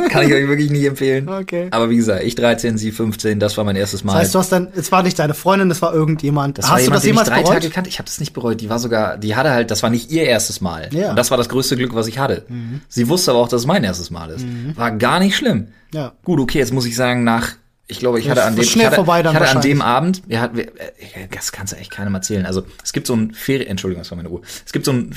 [0.10, 1.28] Kann ich euch wirklich nicht empfehlen.
[1.28, 1.68] Okay.
[1.72, 4.14] Aber wie gesagt, ich 13, sie 15, das war mein erstes Mal.
[4.14, 6.58] Das heißt, du hast dann, es war nicht deine Freundin, es war irgendjemand.
[6.58, 7.54] Das hast war du jemand, das den ich jemals drei bereut?
[7.56, 7.90] Tage kannte.
[7.90, 8.62] Ich habe das nicht bereut.
[8.62, 10.90] Die war sogar, die hatte halt, das war nicht ihr erstes Mal.
[10.94, 11.06] Ja.
[11.06, 11.10] Mhm.
[11.12, 12.46] Und das war das größte Glück, was ich hatte.
[12.88, 14.46] Sie wusste aber auch, dass es mein erstes Mal ist.
[14.76, 15.68] War gar nicht schlimm.
[15.94, 16.14] Ja.
[16.24, 17.56] Gut, okay, jetzt muss ich sagen, nach,
[17.88, 21.28] ich glaube, ich hatte an dem, ich hatte, ich hatte an dem Abend, wir, äh,
[21.34, 22.46] das kannst du echt keinem erzählen.
[22.46, 24.42] Also, es gibt so ein Ferien, Entschuldigung, das war meine Uhr.
[24.66, 25.14] Es gibt so ein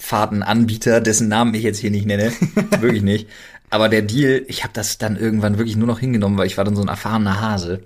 [0.00, 2.32] Ferienlagerfahrtenanbieter, dessen Namen ich jetzt hier nicht nenne.
[2.80, 3.28] wirklich nicht.
[3.68, 6.64] Aber der Deal, ich habe das dann irgendwann wirklich nur noch hingenommen, weil ich war
[6.64, 7.82] dann so ein erfahrener Hase.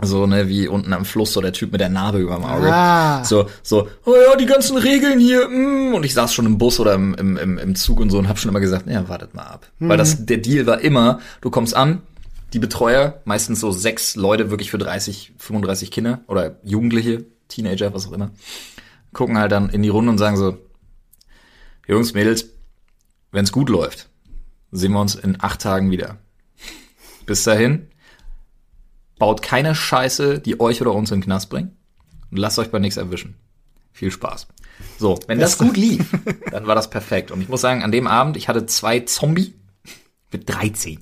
[0.00, 2.72] So, ne, wie unten am Fluss, so der Typ mit der Narbe über dem Auge.
[2.72, 3.24] Ah.
[3.24, 5.94] So, so, oh ja, die ganzen Regeln hier, mm.
[5.94, 8.38] und ich saß schon im Bus oder im, im, im, Zug und so und hab
[8.38, 9.66] schon immer gesagt, ja, wartet mal ab.
[9.80, 12.02] Weil das, der Deal war immer, du kommst an,
[12.52, 18.06] die Betreuer, meistens so sechs Leute, wirklich für 30, 35 Kinder oder Jugendliche, Teenager, was
[18.06, 18.30] auch immer,
[19.12, 20.58] gucken halt dann in die Runde und sagen so,
[21.90, 22.46] Jungs, Mädels,
[23.32, 24.08] wenn's gut läuft,
[24.70, 26.18] sehen wir uns in acht Tagen wieder.
[27.26, 27.88] Bis dahin,
[29.18, 31.72] baut keine Scheiße, die euch oder uns in den Knast bringt
[32.30, 33.34] und lasst euch bei nichts erwischen.
[33.92, 34.46] Viel Spaß.
[34.98, 36.16] So, wenn das gut lief,
[36.52, 37.32] dann war das perfekt.
[37.32, 39.54] Und ich muss sagen, an dem Abend, ich hatte zwei Zombie,
[40.30, 41.00] Mit 13.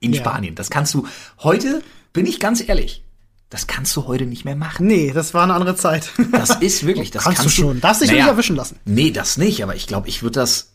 [0.00, 0.20] In Ja.
[0.20, 0.54] Spanien.
[0.54, 3.05] Das kannst du heute, bin ich ganz ehrlich,
[3.50, 4.86] das kannst du heute nicht mehr machen.
[4.86, 6.10] Nee, das war eine andere Zeit.
[6.32, 7.80] Das ist wirklich, das Kannst du kannst, schon.
[7.80, 8.78] Darfst dich nicht erwischen lassen.
[8.84, 10.72] Nee, das nicht, aber ich glaube, ich würde das,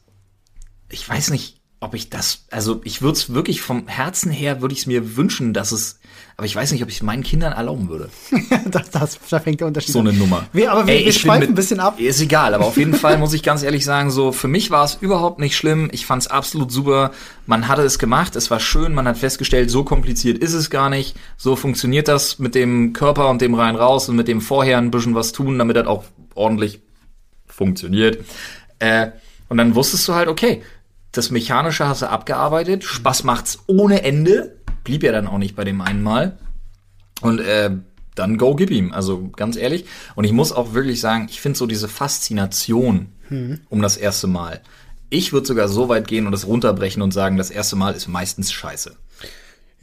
[0.89, 4.72] ich weiß nicht, ob ich das, also ich würde es wirklich vom Herzen her, würde
[4.74, 6.00] ich es mir wünschen, dass es,
[6.38, 8.10] aber ich weiß nicht, ob ich es meinen Kindern erlauben würde.
[8.70, 10.20] das, das, da fängt der Unterschied So eine an.
[10.20, 10.46] Nummer.
[10.54, 12.00] Wir, aber wir, Ey, wir schweifen mit- ein bisschen ab.
[12.00, 14.86] Ist egal, aber auf jeden Fall muss ich ganz ehrlich sagen, so für mich war
[14.86, 15.89] es überhaupt nicht schlimm.
[15.91, 17.12] Ich fand es absolut super.
[17.48, 18.94] Man hatte es gemacht, es war schön.
[18.94, 21.15] Man hat festgestellt, so kompliziert ist es gar nicht.
[21.36, 24.91] So funktioniert das mit dem Körper und dem rein raus und mit dem vorher ein
[24.91, 26.04] bisschen was tun, damit das auch
[26.36, 26.80] ordentlich
[27.48, 28.24] funktioniert.
[28.78, 29.08] Äh,
[29.50, 30.62] und dann wusstest du halt, okay,
[31.12, 34.58] das Mechanische hast du abgearbeitet, Spaß macht's ohne Ende.
[34.84, 36.38] Blieb ja dann auch nicht bei dem einen Mal.
[37.21, 37.71] Und äh,
[38.15, 38.93] dann go gib ihm.
[38.93, 39.86] Also ganz ehrlich.
[40.15, 43.12] Und ich muss auch wirklich sagen, ich finde so diese Faszination
[43.69, 44.62] um das erste Mal.
[45.10, 48.08] Ich würde sogar so weit gehen und es runterbrechen und sagen, das erste Mal ist
[48.08, 48.95] meistens scheiße.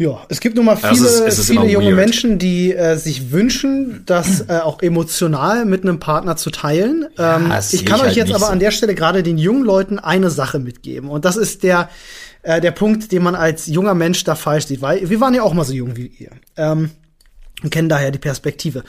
[0.01, 1.97] Ja, es gibt nun mal viele, Also es ist- es ist viele junge weird.
[1.97, 7.07] Menschen, die äh, sich wünschen, das äh, auch emotional mit einem Partner zu teilen.
[7.19, 8.53] ähm, das ich kann ich euch halt jetzt aber so.
[8.53, 11.11] an der Stelle gerade den jungen Leuten eine Sache mitgeben.
[11.11, 11.89] Und das ist der,
[12.43, 14.81] äh, der Punkt, den man als junger Mensch da falsch sieht.
[14.83, 16.31] Weil wir waren ja auch mal so jung wie ihr.
[16.57, 16.91] Ähm,
[17.65, 18.85] und kennen daher die Perspektive.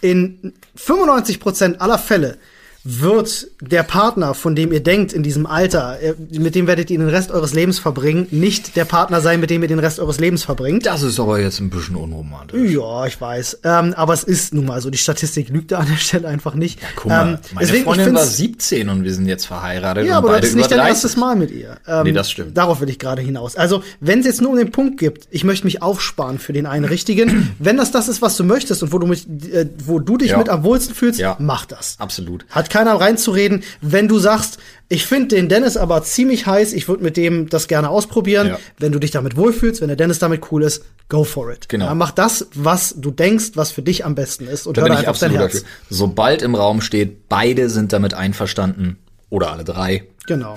[0.00, 2.38] In 95% aller Fälle
[2.82, 6.98] wird der Partner, von dem ihr denkt in diesem Alter, äh, mit dem werdet ihr
[6.98, 10.18] den Rest eures Lebens verbringen, nicht der Partner sein, mit dem ihr den Rest eures
[10.18, 10.86] Lebens verbringt.
[10.86, 12.70] Das ist aber jetzt ein bisschen unromantisch.
[12.72, 13.58] Ja, ich weiß.
[13.64, 14.88] Ähm, aber es ist nun mal so.
[14.88, 16.78] Die Statistik lügt da an der Stelle einfach nicht.
[16.96, 20.06] Guck mal, ähm, meine deswegen, ich Freundin war find's- 17 und wir sind jetzt verheiratet
[20.06, 20.88] ja, aber das ist nicht dein 30.
[20.94, 21.76] erstes Mal mit ihr.
[21.86, 22.56] Ähm, Nee, das stimmt.
[22.56, 23.56] Darauf will ich gerade hinaus.
[23.56, 26.64] Also, wenn es jetzt nur um den Punkt gibt, ich möchte mich aufsparen für den
[26.66, 29.98] einen richtigen, wenn das das ist, was du möchtest und wo du, mich, äh, wo
[29.98, 30.38] du dich Ja.
[30.38, 31.36] mit am wohlsten fühlst, Ja.
[31.38, 31.96] mach das.
[31.98, 32.46] Absolut.
[32.48, 33.62] Hat keiner reinzureden.
[33.80, 37.68] Wenn du sagst, ich finde den Dennis aber ziemlich heiß, ich würde mit dem das
[37.68, 38.48] gerne ausprobieren.
[38.48, 38.58] Ja.
[38.78, 41.68] Wenn du dich damit wohlfühlst, wenn der Dennis damit cool ist, go for it.
[41.68, 41.86] Genau.
[41.86, 44.88] Ja, mach das, was du denkst, was für dich am besten ist und Da hör
[44.88, 45.52] bin da ich einfach auf dein Herz.
[45.52, 45.68] dafür.
[45.90, 50.04] Sobald im Raum steht, beide sind damit einverstanden oder alle drei.
[50.26, 50.56] Genau.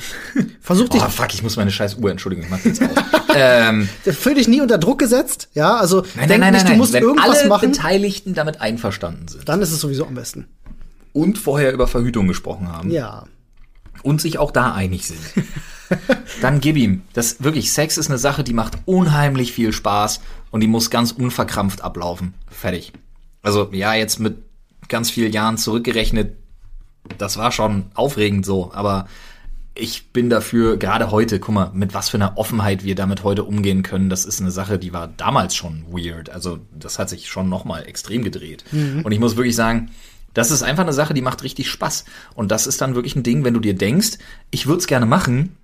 [0.61, 2.89] Versuch dich, Oh, fuck, ich muss meine scheiß Uhr, Entschuldigung, ich mach jetzt aus.
[3.35, 5.49] ähm, fühl dich nie unter Druck gesetzt.
[5.53, 6.77] Ja, also nein, denk nein, nein, nicht, nein, du nein.
[6.79, 7.71] musst Wenn irgendwas alle machen.
[7.71, 10.47] Beteiligten damit einverstanden sind Dann ist es sowieso am besten.
[11.13, 13.25] Und vorher über Verhütung gesprochen haben Ja.
[14.03, 15.19] und sich auch da einig sind,
[16.41, 17.03] dann gib ihm.
[17.13, 20.19] Das wirklich, Sex ist eine Sache, die macht unheimlich viel Spaß
[20.51, 22.33] und die muss ganz unverkrampft ablaufen.
[22.49, 22.93] Fertig.
[23.41, 24.37] Also ja, jetzt mit
[24.89, 26.35] ganz vielen Jahren zurückgerechnet,
[27.17, 29.07] das war schon aufregend so, aber
[29.75, 33.43] ich bin dafür, gerade heute, guck mal, mit was für einer Offenheit wir damit heute
[33.43, 36.29] umgehen können, das ist eine Sache, die war damals schon weird.
[36.29, 38.63] Also das hat sich schon nochmal extrem gedreht.
[38.71, 39.89] Und ich muss wirklich sagen,
[40.33, 42.05] das ist einfach eine Sache, die macht richtig Spaß.
[42.35, 44.17] Und das ist dann wirklich ein Ding, wenn du dir denkst,
[44.51, 45.57] ich würde es gerne machen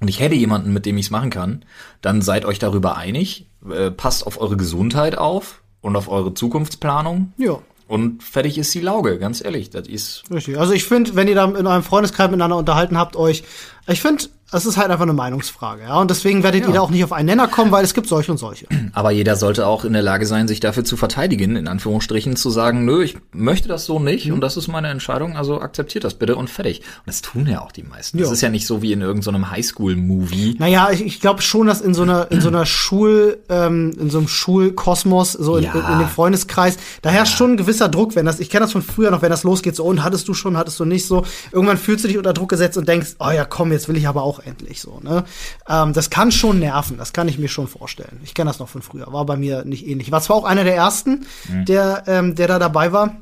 [0.00, 1.64] und ich hätte jemanden, mit dem ich es machen kann,
[2.02, 7.32] dann seid euch darüber einig, äh, passt auf eure Gesundheit auf und auf eure Zukunftsplanung.
[7.38, 7.58] Ja.
[7.86, 9.68] Und fertig ist die Lauge, ganz ehrlich.
[9.70, 10.58] Das ist Richtig.
[10.58, 13.44] Also ich finde, wenn ihr da in eurem Freundeskreis miteinander unterhalten habt, euch,
[13.86, 15.98] ich finde, es ist halt einfach eine Meinungsfrage, ja.
[15.98, 16.68] Und deswegen werdet Ja.
[16.68, 18.66] ihr da auch nicht auf einen Nenner kommen, weil es gibt solche und solche.
[18.92, 22.50] Aber jeder sollte auch in der Lage sein, sich dafür zu verteidigen, in Anführungsstrichen, zu
[22.50, 24.34] sagen, nö, ich möchte das so nicht Mhm.
[24.34, 26.80] und das ist meine Entscheidung, also akzeptiert das bitte und fertig.
[26.80, 28.18] Und das tun ja auch die meisten.
[28.18, 28.32] Das Ja.
[28.32, 30.56] ist ja nicht so wie in irgendeinem Highschool-Movie.
[30.60, 34.08] Naja, ich, ich glaube schon, dass in so einer in so einer Schul ähm, in
[34.10, 35.72] so einem Schulkosmos so in, Ja.
[35.72, 38.72] in, in dem Freundeskreis, da herrscht schon ein gewisser Druck, wenn das ich kenne das
[38.72, 41.24] von früher noch, wenn das losgeht so und hattest du schon, hattest du nicht so,
[41.50, 44.08] irgendwann fühlst du dich unter Druck gesetzt und denkst, oh ja, komm, jetzt will ich
[44.08, 45.24] aber auch endlich so, ne?
[45.68, 48.20] Ähm, das kann schon nerven, das kann ich mir schon vorstellen.
[48.24, 50.10] Ich kenne das noch von früher, war bei mir nicht ähnlich.
[50.10, 53.16] War zwar auch einer der ersten, der ähm, der da dabei war,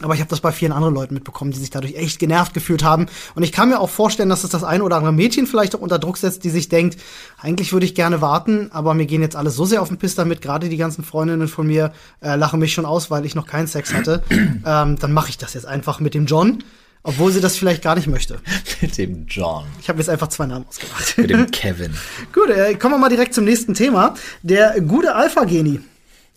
[0.00, 2.82] aber ich habe das bei vielen anderen Leuten mitbekommen, die sich dadurch echt genervt gefühlt
[2.82, 3.06] haben.
[3.34, 5.80] Und ich kann mir auch vorstellen, dass es das ein oder andere Mädchen vielleicht auch
[5.80, 6.98] unter Druck setzt, die sich denkt,
[7.38, 10.14] eigentlich würde ich gerne warten, aber mir gehen jetzt alle so sehr auf den Piss
[10.14, 13.46] damit, gerade die ganzen Freundinnen von mir äh, lachen mich schon aus, weil ich noch
[13.46, 14.22] keinen Sex hatte.
[14.30, 14.62] ähm,
[14.98, 16.64] dann mache ich das jetzt einfach mit dem John,
[17.02, 18.40] obwohl sie das vielleicht gar nicht möchte.
[18.80, 19.66] Mit dem John.
[19.80, 21.18] Ich habe jetzt einfach zwei Namen ausgemacht.
[21.18, 21.94] Mit dem Kevin.
[22.32, 24.14] Gut, äh, kommen wir mal direkt zum nächsten Thema.
[24.42, 25.80] Der gute Alpha-Geni.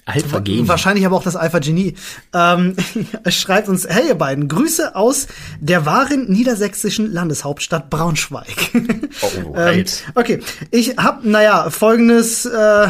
[0.05, 0.67] Alpha Geni.
[0.67, 1.95] Wahrscheinlich aber auch das Alpha-Genie.
[2.31, 2.75] Ähm,
[3.23, 5.25] es schreibt uns, hey ihr beiden, Grüße aus
[5.59, 8.45] der wahren niedersächsischen Landeshauptstadt Braunschweig.
[9.21, 10.03] Oh, ähm, halt.
[10.15, 10.41] okay,
[10.71, 12.87] ich habe, naja, folgendes, äh,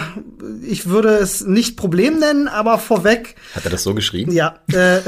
[0.63, 4.31] ich würde es nicht Problem nennen, aber vorweg, Hat er das so geschrieben?
[4.31, 5.01] ja, äh,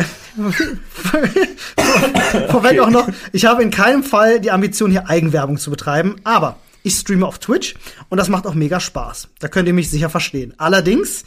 [2.50, 6.58] vorweg auch noch, ich habe in keinem Fall die Ambition, hier Eigenwerbung zu betreiben, aber
[6.88, 7.76] ich streame auf Twitch
[8.10, 9.30] und das macht auch mega Spaß.
[9.40, 10.54] Da könnt ihr mich sicher verstehen.
[10.58, 11.24] Allerdings,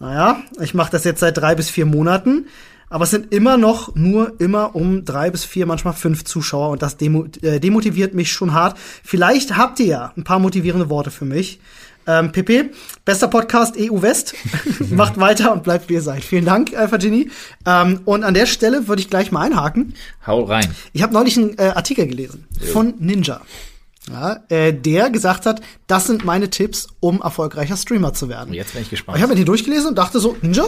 [0.00, 2.46] naja, ich mache das jetzt seit drei bis vier Monaten
[2.92, 6.82] Aber es sind immer noch nur immer um drei bis vier, manchmal fünf Zuschauer und
[6.82, 8.76] das äh, demotiviert mich schon hart.
[9.02, 11.58] Vielleicht habt ihr ja ein paar motivierende Worte für mich.
[12.06, 12.70] Ähm, PP,
[13.06, 14.34] bester Podcast EU West.
[14.90, 16.22] Macht weiter und bleibt wie ihr seid.
[16.22, 17.30] Vielen Dank, Alpha Genie.
[17.64, 19.94] Ähm, und an der Stelle würde ich gleich mal einhaken.
[20.26, 20.70] Hau rein.
[20.92, 23.40] Ich habe neulich einen äh, Artikel gelesen von Ninja.
[24.10, 28.52] Ja, äh, der gesagt hat, das sind meine Tipps, um erfolgreicher Streamer zu werden.
[28.52, 29.16] Jetzt bin ich gespannt.
[29.16, 30.66] Ich habe mir die durchgelesen und dachte so, Ninja,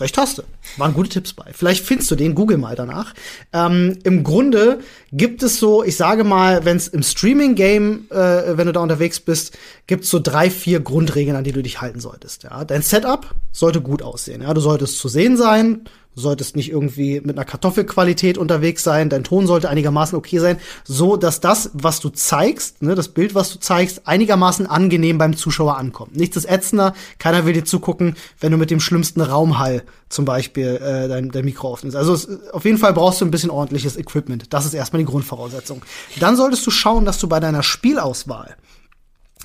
[0.00, 0.42] recht hast du.
[0.78, 1.50] Waren gute Tipps bei.
[1.52, 3.12] Vielleicht findest du den, google mal danach.
[3.52, 4.80] Ähm, Im Grunde
[5.12, 9.20] gibt es so, ich sage mal, wenn es im Streaming-Game, äh, wenn du da unterwegs
[9.20, 12.44] bist, gibt es so drei, vier Grundregeln, an die du dich halten solltest.
[12.44, 12.64] Ja?
[12.64, 14.42] Dein Setup sollte gut aussehen.
[14.42, 14.54] Ja?
[14.54, 15.82] Du solltest zu sehen sein,
[16.14, 19.08] Solltest nicht irgendwie mit einer Kartoffelqualität unterwegs sein.
[19.08, 23.34] Dein Ton sollte einigermaßen okay sein, so dass das, was du zeigst, ne, das Bild,
[23.34, 26.16] was du zeigst, einigermaßen angenehm beim Zuschauer ankommt.
[26.16, 26.94] Nichts ist ätzender.
[27.18, 31.44] Keiner will dir zugucken, wenn du mit dem schlimmsten Raumhall zum Beispiel äh, dein, dein
[31.44, 31.96] Mikro aufnimmst.
[31.96, 34.52] Also es, auf jeden Fall brauchst du ein bisschen ordentliches Equipment.
[34.52, 35.82] Das ist erstmal die Grundvoraussetzung.
[36.20, 38.56] Dann solltest du schauen, dass du bei deiner Spielauswahl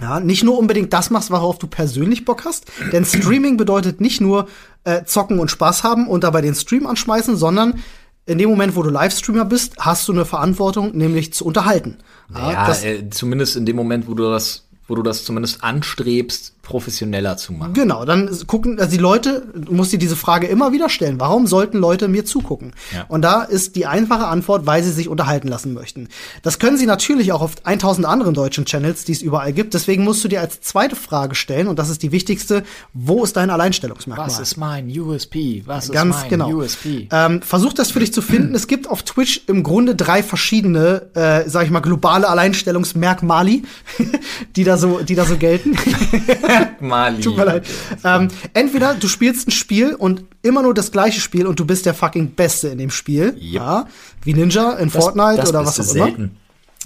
[0.01, 4.21] ja, nicht nur unbedingt das machst, worauf du persönlich Bock hast, denn Streaming bedeutet nicht
[4.21, 4.47] nur
[4.83, 7.81] äh, zocken und Spaß haben und dabei den Stream anschmeißen, sondern
[8.25, 11.97] in dem Moment, wo du Livestreamer bist, hast du eine Verantwortung, nämlich zu unterhalten.
[12.33, 16.53] Ja, ja äh, zumindest in dem Moment, wo du das, wo du das zumindest anstrebst,
[16.69, 17.73] professioneller zu machen.
[17.73, 21.47] Genau, dann gucken, also die Leute, du musst dir diese Frage immer wieder stellen, warum
[21.47, 22.73] sollten Leute mir zugucken?
[22.93, 23.05] Ja.
[23.07, 26.09] Und da ist die einfache Antwort, weil sie sich unterhalten lassen möchten.
[26.43, 29.73] Das können sie natürlich auch auf 1000 anderen deutschen Channels, die es überall gibt.
[29.73, 33.35] Deswegen musst du dir als zweite Frage stellen, und das ist die wichtigste, wo ist
[33.35, 34.27] dein Alleinstellungsmerkmal?
[34.27, 35.63] Was ist mein USP?
[35.65, 36.51] Was Ganz ist mein genau.
[36.51, 37.07] USP?
[37.11, 38.53] Ähm, versuch das für dich zu finden.
[38.53, 43.63] Es gibt auf Twitch im Grunde drei verschiedene, äh, sag ich mal, globale Alleinstellungsmerkmali,
[44.55, 45.75] die da so, die da so gelten.
[46.79, 47.21] Mali.
[47.21, 47.67] Tut mir leid.
[48.03, 51.85] Ähm, entweder du spielst ein Spiel und immer nur das gleiche Spiel und du bist
[51.85, 53.33] der fucking Beste in dem Spiel.
[53.35, 53.41] Yep.
[53.41, 53.87] Ja,
[54.23, 56.37] wie Ninja in das, Fortnite das oder was auch selten.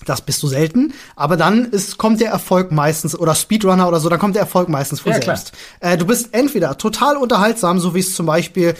[0.05, 4.09] Das bist du selten, aber dann ist, kommt der Erfolg meistens, oder Speedrunner oder so,
[4.09, 5.51] dann kommt der Erfolg meistens von Ja, selbst.
[5.79, 8.75] Äh, du bist entweder total unterhaltsam, so wie es zum Beispiel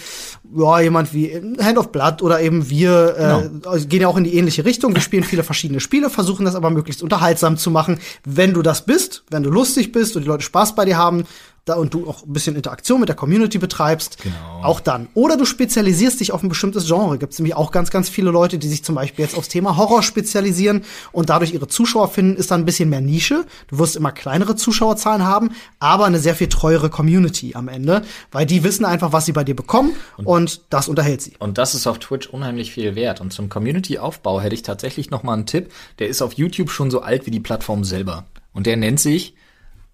[0.55, 4.36] ja, jemand wie Hand of Blood oder eben wir äh, gehen ja auch in die
[4.36, 4.93] ähnliche Richtung.
[4.93, 7.99] Wir spielen viele verschiedene Spiele, versuchen das aber möglichst unterhaltsam zu machen.
[8.23, 11.25] Wenn du das bist, wenn du lustig bist und die Leute Spaß bei dir haben,
[11.65, 14.36] da und du auch ein bisschen Interaktion mit der Community betreibst, Genau.
[14.63, 15.08] auch dann.
[15.13, 17.17] Oder du spezialisierst dich auf ein bestimmtes Genre.
[17.17, 19.78] Gibt es nämlich auch ganz, ganz viele Leute, die sich zum Beispiel jetzt aufs Thema
[19.78, 23.45] Horror spezialisieren und dadurch ihre Zuschauer finden, ist dann ein bisschen mehr Nische.
[23.67, 28.45] Du wirst immer kleinere Zuschauerzahlen haben, aber eine sehr viel treuere Community am Ende, weil
[28.45, 31.34] die wissen einfach, was sie bei dir bekommen und, das unterhält sie.
[31.39, 33.21] Und das ist auf Twitch unheimlich viel wert.
[33.21, 35.71] Und zum Community-Aufbau hätte ich tatsächlich noch mal einen Tipp.
[35.99, 38.26] Der ist auf YouTube schon so alt wie die Plattform selber.
[38.54, 39.36] Und der nennt sich,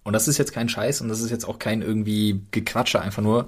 [0.10, 3.22] und das ist jetzt kein Scheiß und das ist jetzt auch kein irgendwie Gequatsche, einfach
[3.22, 3.46] nur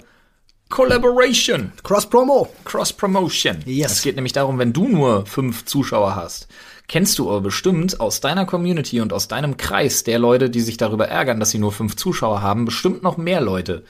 [0.70, 1.72] Collaboration.
[1.82, 2.54] Cross-Promo.
[2.66, 3.64] Cross-Promotion.
[3.66, 3.94] Yes.
[3.94, 6.50] Es geht nämlich darum, wenn du nur fünf Zuschauer hast,
[6.88, 10.78] kennst du aber bestimmt aus deiner Community und aus deinem Kreis der Leute, die sich
[10.78, 13.84] darüber ärgern, dass sie nur fünf Zuschauer haben, bestimmt noch mehr Leute.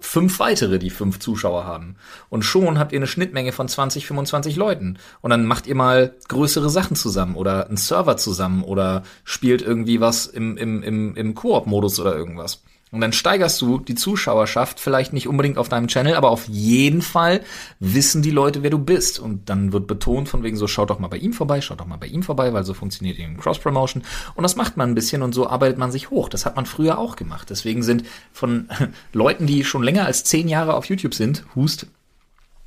[0.00, 1.96] Fünf weitere, die fünf Zuschauer haben.
[2.28, 4.98] Und schon habt ihr eine Schnittmenge von 20, 25 Leuten.
[5.20, 10.00] Und dann macht ihr mal größere Sachen zusammen oder einen Server zusammen oder spielt irgendwie
[10.00, 12.62] was im, im, im, im Koop-Modus oder irgendwas.
[12.90, 17.02] Und dann steigerst du die Zuschauerschaft vielleicht nicht unbedingt auf deinem Channel, aber auf jeden
[17.02, 17.42] Fall
[17.80, 19.18] wissen die Leute, wer du bist.
[19.18, 21.86] Und dann wird betont von wegen so, schaut doch mal bei ihm vorbei, schaut doch
[21.86, 24.02] mal bei ihm vorbei, weil so funktioniert eben Cross-Promotion.
[24.34, 26.28] Und das macht man ein bisschen und so arbeitet man sich hoch.
[26.28, 27.50] Das hat man früher auch gemacht.
[27.50, 28.68] Deswegen sind von
[29.12, 31.86] Leuten, die schon länger als zehn Jahre auf YouTube sind, Hust,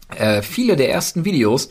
[0.10, 1.69] äh, viele der ersten Videos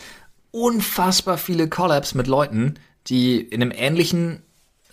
[0.51, 2.75] unfassbar viele Collabs mit Leuten,
[3.07, 4.43] die in einem ähnlichen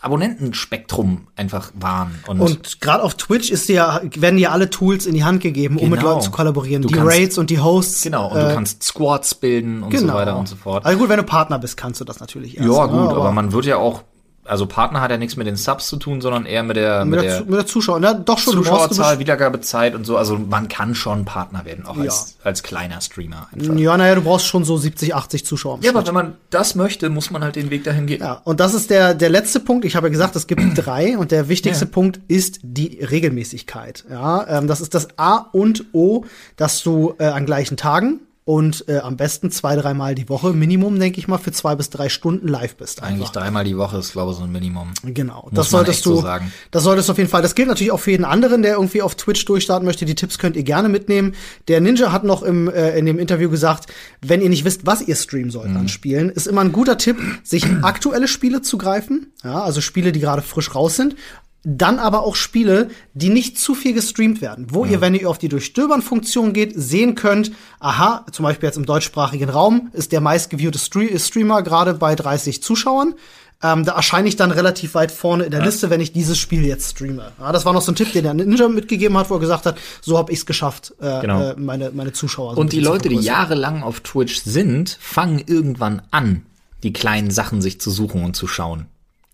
[0.02, 2.20] Abonnentenspektrum einfach waren.
[2.28, 5.42] Und, Und gerade auf Twitch ist dir, ja- werden dir alle Tools in die Hand
[5.42, 6.12] gegeben, um mit Genau.
[6.14, 6.82] Leuten zu kollaborieren.
[6.82, 8.02] Du die kannst- Raids und die Hosts.
[8.04, 10.86] genau, und äh, du kannst Squads bilden und so weiter und so fort.
[10.86, 12.70] Also gut, wenn du Partner bist, kannst du das natürlich erst.
[12.70, 12.92] ja, ne?
[12.92, 14.04] gut, aber, man wird ja auch,
[14.48, 17.22] also Partner hat ja nichts mit den Subs zu tun, sondern eher mit der, mit,
[17.22, 18.22] der, Zu- mit der Zuschauer, ne?
[18.26, 20.18] Doch schon, Zuschauerzahl, Wiedergabezeit und so.
[20.18, 23.48] Also man kann schon Partner werden, auch als, als kleiner Streamer.
[23.54, 23.76] Einfach.
[23.76, 25.80] Ja, naja, du brauchst schon so 70, 80 Zuschauer.
[25.82, 26.08] Ja, aber Schnitt.
[26.08, 28.22] wenn man das möchte, muss man halt den Weg dahin gehen.
[28.22, 29.86] Ja, und das ist der, der letzte Punkt.
[29.86, 31.92] Ich habe ja gesagt, es gibt drei und der wichtigste Ja.
[31.92, 34.06] Punkt ist die Regelmäßigkeit.
[34.10, 38.86] Ja, ähm, das ist das A und O, dass du äh, an gleichen Tagen und
[38.88, 42.08] äh, am besten zwei, dreimal die Woche, Minimum, denke ich mal, für zwei bis drei
[42.08, 43.04] Stunden live bist.
[43.04, 43.34] Eigentlich einfach.
[43.34, 44.94] dreimal die Woche ist, glaube ich, so ein Minimum.
[45.04, 46.54] Genau, Muss das solltest du, so sagen.
[46.72, 47.42] das solltest du auf jeden Fall.
[47.42, 50.06] Das gilt natürlich auch für jeden anderen, der irgendwie auf Twitch durchstarten möchte.
[50.06, 51.36] Die Tipps könnt ihr gerne mitnehmen.
[51.68, 53.88] Der Ninja hat noch im, äh, in dem Interview gesagt,
[54.22, 55.78] wenn ihr nicht wisst, was ihr streamen sollt Mhm.
[55.78, 59.34] an Spielen, ist immer ein guter Tipp, sich aktuelle Spiele zu greifen.
[59.44, 61.16] Ja, also Spiele, die gerade frisch raus sind.
[61.64, 65.38] Dann aber auch Spiele, die nicht zu viel gestreamt werden, wo ihr, wenn ihr auf
[65.38, 70.80] die Durchstöbern-Funktion geht, sehen könnt, aha, zum Beispiel jetzt im deutschsprachigen Raum ist der meistgeviewte
[70.80, 73.16] Stre Streamer gerade bei 30 Zuschauern.
[73.64, 76.64] Ähm, da erscheine ich dann relativ weit vorne in der Liste, wenn ich dieses Spiel
[76.64, 77.32] jetzt streame.
[77.40, 79.66] Ja, das war noch so ein Tipp, den der Ninja mitgegeben hat, wo er gesagt
[79.66, 81.42] hat, so habe ich es geschafft, äh, Genau.
[81.42, 82.54] äh, meine, meine Zuschauer.
[82.54, 86.46] so Und die Leute, die jahrelang auf Twitch sind, fangen irgendwann an,
[86.84, 88.86] die kleinen Sachen sich zu suchen und zu schauen.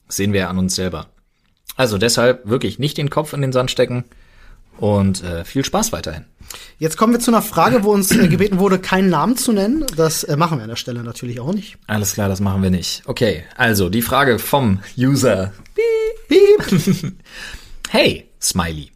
[0.07, 1.07] Das sehen wir ja an uns selber.
[1.75, 4.05] Also deshalb wirklich nicht den Kopf in den Sand stecken
[4.77, 6.25] und äh, viel Spaß weiterhin.
[6.77, 9.85] Jetzt kommen wir zu einer Frage, wo uns äh, gebeten wurde, keinen Namen zu nennen.
[9.95, 11.77] Das äh, machen wir an der Stelle natürlich auch nicht.
[11.87, 13.03] Alles klar, das machen wir nicht.
[13.05, 15.53] Okay, also die Frage vom User.
[16.27, 17.13] Piep.
[17.89, 18.92] Hey, Smiley.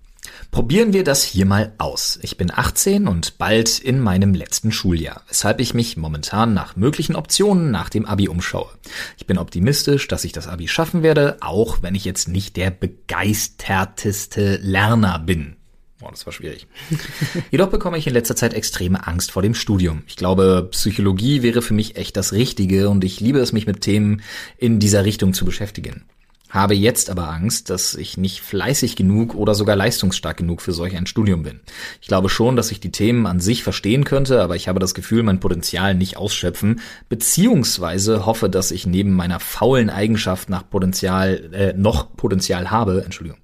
[0.51, 2.19] Probieren wir das hier mal aus.
[2.21, 7.15] Ich bin 18 und bald in meinem letzten Schuljahr, weshalb ich mich momentan nach möglichen
[7.15, 8.69] Optionen nach dem Abi umschaue.
[9.17, 12.71] Ich bin optimistisch, dass ich das Abi schaffen werde, auch wenn ich jetzt nicht der
[12.71, 15.57] begeisterteste Lerner bin.
[15.99, 16.67] Boah, das war schwierig.
[17.51, 20.03] Jedoch bekomme ich in letzter Zeit extreme Angst vor dem Studium.
[20.07, 23.81] Ich glaube, Psychologie wäre für mich echt das Richtige und ich liebe es, mich mit
[23.81, 24.21] Themen
[24.57, 26.05] in dieser Richtung zu beschäftigen.
[26.49, 30.95] Habe jetzt aber Angst, dass ich nicht fleißig genug oder sogar leistungsstark genug für solch
[30.95, 31.59] ein Studium bin.
[32.01, 34.93] Ich glaube schon, dass ich die Themen an sich verstehen könnte, aber ich habe das
[34.93, 36.79] Gefühl, mein Potenzial nicht ausschöpfen,
[37.09, 43.39] beziehungsweise hoffe, dass ich neben meiner faulen Eigenschaft nach Potenzial, äh, noch Potenzial habe, Entschuldigung.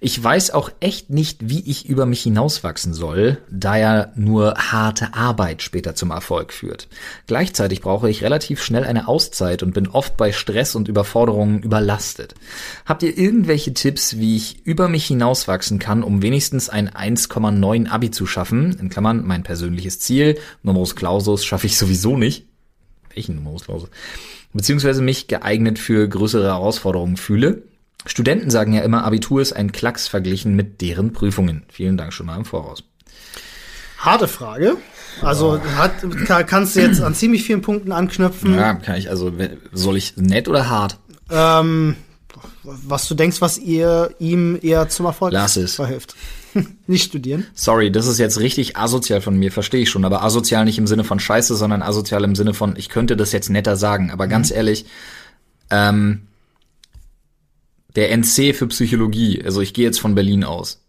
[0.00, 5.14] Ich weiß auch echt nicht, wie ich über mich hinauswachsen soll, da ja nur harte
[5.14, 6.88] Arbeit später zum Erfolg führt.
[7.26, 12.34] Gleichzeitig brauche ich relativ schnell eine Auszeit und bin oft bei Stress und Überforderungen überlastet.
[12.84, 18.10] Habt ihr irgendwelche Tipps, wie ich über mich hinauswachsen kann, um wenigstens ein 1,9 Abi
[18.10, 18.78] zu schaffen?
[18.78, 20.38] In Klammern mein persönliches Ziel.
[20.62, 22.46] Numerus Clausus schaffe ich sowieso nicht.
[23.14, 23.90] Welchen Numerus Clausus?
[24.52, 27.62] Beziehungsweise mich geeignet für größere Herausforderungen fühle.
[28.06, 31.62] Studenten sagen ja immer, Abitur ist ein Klacks verglichen mit deren Prüfungen.
[31.68, 32.82] Vielen Dank schon mal im Voraus.
[33.98, 34.76] Harte Frage.
[35.20, 35.92] Also hat,
[36.26, 38.54] ka- kannst du jetzt an ziemlich vielen Punkten anknüpfen.
[38.54, 39.32] Ja, kann ich, also,
[39.72, 40.98] soll ich nett oder hart?
[41.30, 41.94] Ähm,
[42.64, 45.76] was du denkst, was ihr ihm eher zum Erfolg Lass es.
[45.76, 46.16] verhilft.
[46.86, 47.46] Nicht studieren.
[47.54, 50.86] Sorry, das ist jetzt richtig asozial von mir, verstehe ich schon, aber asozial nicht im
[50.86, 54.26] Sinne von Scheiße, sondern asozial im Sinne von, ich könnte das jetzt netter sagen, aber
[54.26, 54.84] ganz ehrlich,
[55.70, 56.22] ähm,
[57.96, 60.82] der NC für Psychologie, also ich gehe jetzt von Berlin aus,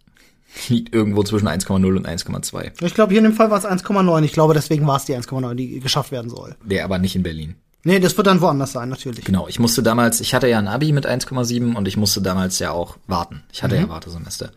[0.70, 2.84] liegt irgendwo zwischen 1,0 und 1,2.
[2.84, 4.24] Ich glaube, hier in dem Fall war es 1,9.
[4.24, 6.56] Ich glaube, deswegen war es die 1,9, die geschafft werden soll.
[6.64, 7.56] Der aber nicht in Berlin.
[7.86, 9.26] Nee, das wird dann woanders sein, natürlich.
[9.26, 12.60] Genau, ich musste damals, ich hatte ja ein Abi mit 1,7 und ich musste damals
[12.60, 13.44] ja auch warten.
[13.52, 14.52] Ich hatte ja Wartesemester.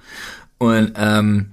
[0.58, 1.52] Und ähm,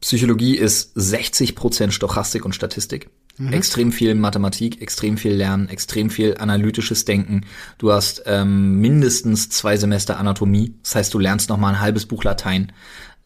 [0.00, 3.08] Psychologie ist 60% Stochastik und Statistik.
[3.52, 7.42] Extrem viel Mathematik, extrem viel Lernen, extrem viel analytisches Denken.
[7.78, 10.74] Du hast ähm, mindestens zwei Semester Anatomie.
[10.82, 12.72] Das heißt, du lernst noch mal ein halbes Buch Latein.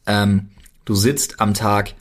[0.07, 0.51] Ähm,
[0.85, 1.95] du sitzt am Tag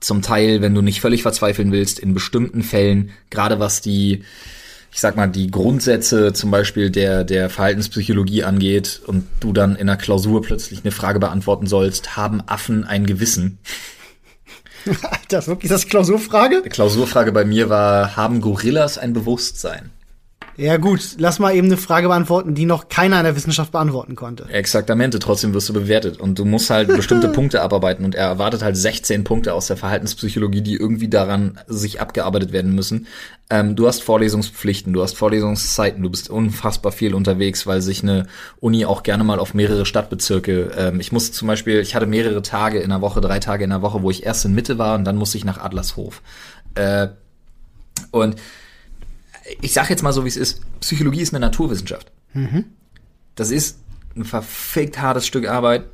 [0.00, 4.24] zum Teil, wenn du nicht völlig verzweifeln willst, in bestimmten Fällen, gerade was die,
[4.92, 9.88] ich sag mal, die Grundsätze zum Beispiel der, der Verhaltenspsychologie angeht und du dann in
[9.88, 13.58] einer Klausur plötzlich eine Frage beantworten sollst, haben Affen ein Gewissen?
[15.28, 16.62] Das ist wirklich das Klausurfrage?
[16.64, 19.90] Die Klausurfrage bei mir war, haben Gorillas ein Bewusstsein?
[20.56, 24.14] Ja gut, lass mal eben eine Frage beantworten, die noch keiner in der Wissenschaft beantworten
[24.14, 24.48] konnte.
[24.48, 28.62] Exaktamente, trotzdem wirst du bewertet und du musst halt bestimmte Punkte abarbeiten und er erwartet
[28.62, 33.08] halt 16 Punkte aus der Verhaltenspsychologie, die irgendwie daran sich abgearbeitet werden müssen.
[33.50, 38.26] Ähm, du hast Vorlesungspflichten, du hast Vorlesungszeiten, du bist unfassbar viel unterwegs, weil sich eine
[38.58, 42.40] Uni auch gerne mal auf mehrere Stadtbezirke, ähm, ich musste zum Beispiel, ich hatte mehrere
[42.40, 44.94] Tage in der Woche, drei Tage in der Woche, wo ich erst in Mitte war
[44.94, 46.22] und dann musste ich nach Adlershof.
[46.74, 47.08] Äh,
[48.10, 48.36] und
[49.60, 50.62] ich sag jetzt mal so, wie es ist.
[50.80, 52.10] Psychologie ist eine Naturwissenschaft.
[53.34, 53.78] Das ist
[54.16, 55.84] ein verfickt hartes Stück Arbeit.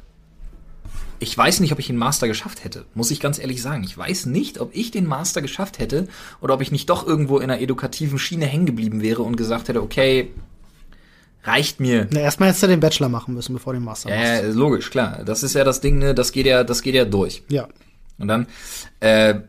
[1.22, 3.84] Ich weiß nicht, ob ich den Master geschafft hätte, muss ich ganz ehrlich sagen.
[3.84, 6.08] Ich weiß nicht, ob ich den Master geschafft hätte
[6.40, 9.68] oder ob ich nicht doch irgendwo in einer edukativen Schiene hängen geblieben wäre und gesagt
[9.68, 10.30] hätte, okay,
[11.44, 12.08] reicht mir.
[12.10, 14.42] Na, erstmal hättest du den Bachelor machen müssen, bevor du den Master Ja, machst.
[14.44, 15.22] ja, logisch, klar.
[15.24, 17.42] Das ist ja das Ding, ne, das geht ja, das geht ja durch.
[17.48, 17.68] Ja.
[18.18, 18.46] Und dann,
[19.00, 19.40] äh,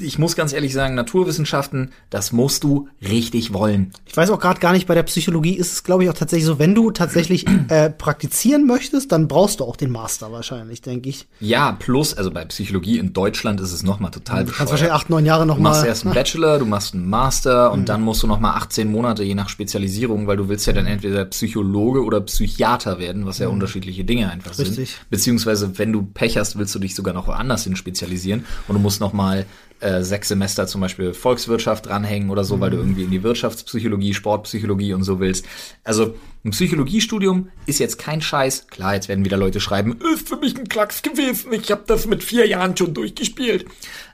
[0.00, 3.92] ich muss ganz ehrlich sagen, Naturwissenschaften, das musst du richtig wollen.
[4.06, 6.46] Ich weiß auch gerade gar nicht, bei der Psychologie ist es, glaube ich, auch tatsächlich
[6.46, 11.08] so, wenn du tatsächlich äh, praktizieren möchtest, dann brauchst du auch den Master wahrscheinlich, denke
[11.08, 11.28] ich.
[11.40, 14.58] Ja, plus, also bei Psychologie in Deutschland ist es nochmal total Du bescheuert.
[14.58, 17.72] kannst wahrscheinlich acht, neun Jahre noch Du machst erst einen Bachelor, du machst einen Master
[17.72, 20.72] und dann musst du noch mal 18 Monate je nach Spezialisierung, weil du willst ja
[20.72, 24.90] dann entweder Psychologe oder Psychiater werden, was ja unterschiedliche Dinge einfach Richtig.
[24.90, 25.10] sind.
[25.10, 28.44] Beziehungsweise, wenn du Pech hast, willst du dich sogar noch woanders hin spezialisieren.
[28.72, 29.44] Und du musst noch mal
[29.80, 34.14] äh, sechs Semester zum Beispiel Volkswirtschaft dranhängen oder so, weil du irgendwie in die Wirtschaftspsychologie,
[34.14, 35.44] Sportpsychologie und so willst.
[35.84, 38.68] Also ein Psychologiestudium ist jetzt kein Scheiß.
[38.68, 42.06] Klar, jetzt werden wieder Leute schreiben, ist für mich ein Klacks gewesen, ich habe das
[42.06, 43.66] mit vier Jahren schon durchgespielt.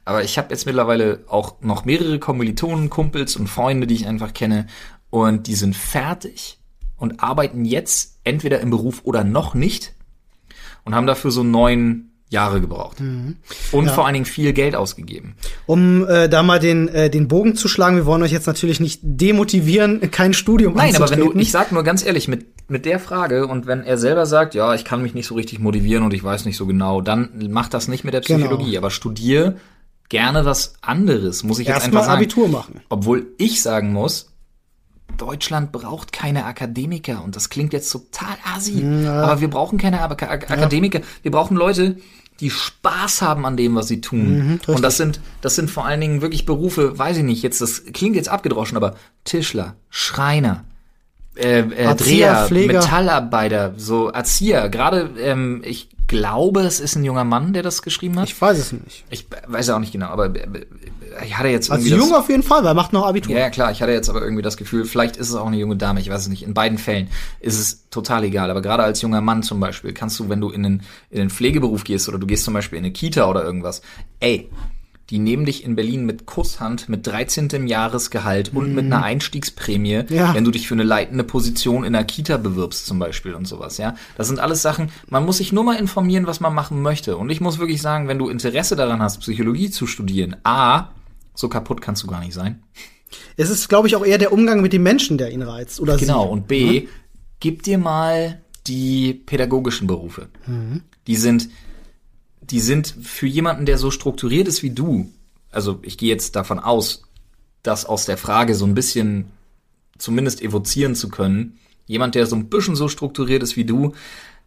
[0.04, 4.34] Aber ich habe jetzt mittlerweile auch noch mehrere Kommilitonen, Kumpels und Freunde, die ich einfach
[4.34, 4.66] kenne
[5.10, 6.58] und die sind fertig
[6.96, 9.94] und arbeiten jetzt entweder im Beruf oder noch nicht
[10.84, 13.00] und haben dafür so neun Jahre gebraucht.
[13.00, 13.36] Mhm.
[13.72, 13.92] Und ja.
[13.92, 15.34] vor allen Dingen viel Geld ausgegeben.
[15.66, 18.80] Um äh, da mal den, äh, den Bogen zu schlagen, wir wollen euch jetzt natürlich
[18.80, 22.84] nicht demotivieren, kein Studium Nein, aber wenn du, ich sag nur ganz ehrlich, mit, mit
[22.84, 26.04] der Frage und wenn er selber sagt, ja, ich kann mich nicht so richtig motivieren
[26.04, 28.38] und ich weiß nicht so genau, dann mach das nicht mit der genau.
[28.40, 28.78] Psychologie, genau.
[28.78, 29.56] aber studier
[30.08, 32.80] gerne was anderes, muss ich Erst jetzt einfach mal Abitur machen.
[32.88, 34.30] Obwohl ich sagen muss,
[35.16, 37.24] Deutschland braucht keine Akademiker.
[37.24, 39.22] Und das klingt jetzt total assi, ja.
[39.22, 41.96] aber wir brauchen keine Ak Akademiker, wir brauchen Leute,
[42.40, 44.38] die Spaß haben an dem, was sie tun.
[44.38, 47.60] Mhm, und das sind, das sind vor allen Dingen wirklich Berufe, weiß ich nicht, jetzt,
[47.60, 48.94] das klingt jetzt abgedroschen, aber
[49.24, 50.64] Tischler, Schreiner,
[51.38, 52.72] äh, äh, Erzieher, Dreher, Pfleger.
[52.74, 54.68] Metallarbeiter, so Erzieher.
[54.68, 58.28] Gerade, ähm, ich glaube, es ist ein junger Mann, der das geschrieben hat.
[58.28, 59.04] Ich weiß es nicht.
[59.10, 60.66] Ich weiß auch nicht genau, aber äh,
[61.24, 61.92] ich hatte jetzt irgendwie.
[61.92, 63.36] Also jung das, auf jeden Fall, weil er macht noch Abitur.
[63.36, 65.76] Ja, klar, ich hatte jetzt aber irgendwie das Gefühl, vielleicht ist es auch eine junge
[65.76, 66.42] Dame, ich weiß es nicht.
[66.42, 67.08] In beiden Fällen
[67.40, 68.50] ist es total egal.
[68.50, 71.30] Aber gerade als junger Mann zum Beispiel, kannst du, wenn du in den, in den
[71.30, 73.82] Pflegeberuf gehst oder du gehst zum Beispiel in eine Kita oder irgendwas,
[74.20, 74.50] ey,
[75.10, 77.66] die nehmen dich in Berlin mit Kusshand, mit 13.
[77.66, 78.92] Jahresgehalt und mit mhm.
[78.92, 80.34] einer Einstiegsprämie, ja.
[80.34, 83.78] wenn du dich für eine leitende Position in einer Kita bewirbst zum Beispiel und sowas,
[83.78, 83.94] ja.
[84.16, 87.16] Das sind alles Sachen, man muss sich nur mal informieren, was man machen möchte.
[87.16, 90.90] Und ich muss wirklich sagen, wenn du Interesse daran hast, Psychologie zu studieren, A,
[91.34, 92.62] so kaputt kannst du gar nicht sein.
[93.38, 95.96] Es ist, glaube ich, auch eher der Umgang mit dem Menschen, der ihn reizt, oder
[95.96, 96.32] Genau, sie.
[96.32, 96.88] und B, mhm.
[97.40, 100.28] gib dir mal die pädagogischen Berufe.
[100.46, 100.82] Mhm.
[101.06, 101.48] Die sind
[102.40, 105.12] die sind für jemanden, der so strukturiert ist wie du,
[105.50, 107.02] also ich gehe jetzt davon aus,
[107.62, 109.26] das aus der Frage so ein bisschen
[109.98, 113.94] zumindest evozieren zu können, jemand, der so ein bisschen so strukturiert ist wie du,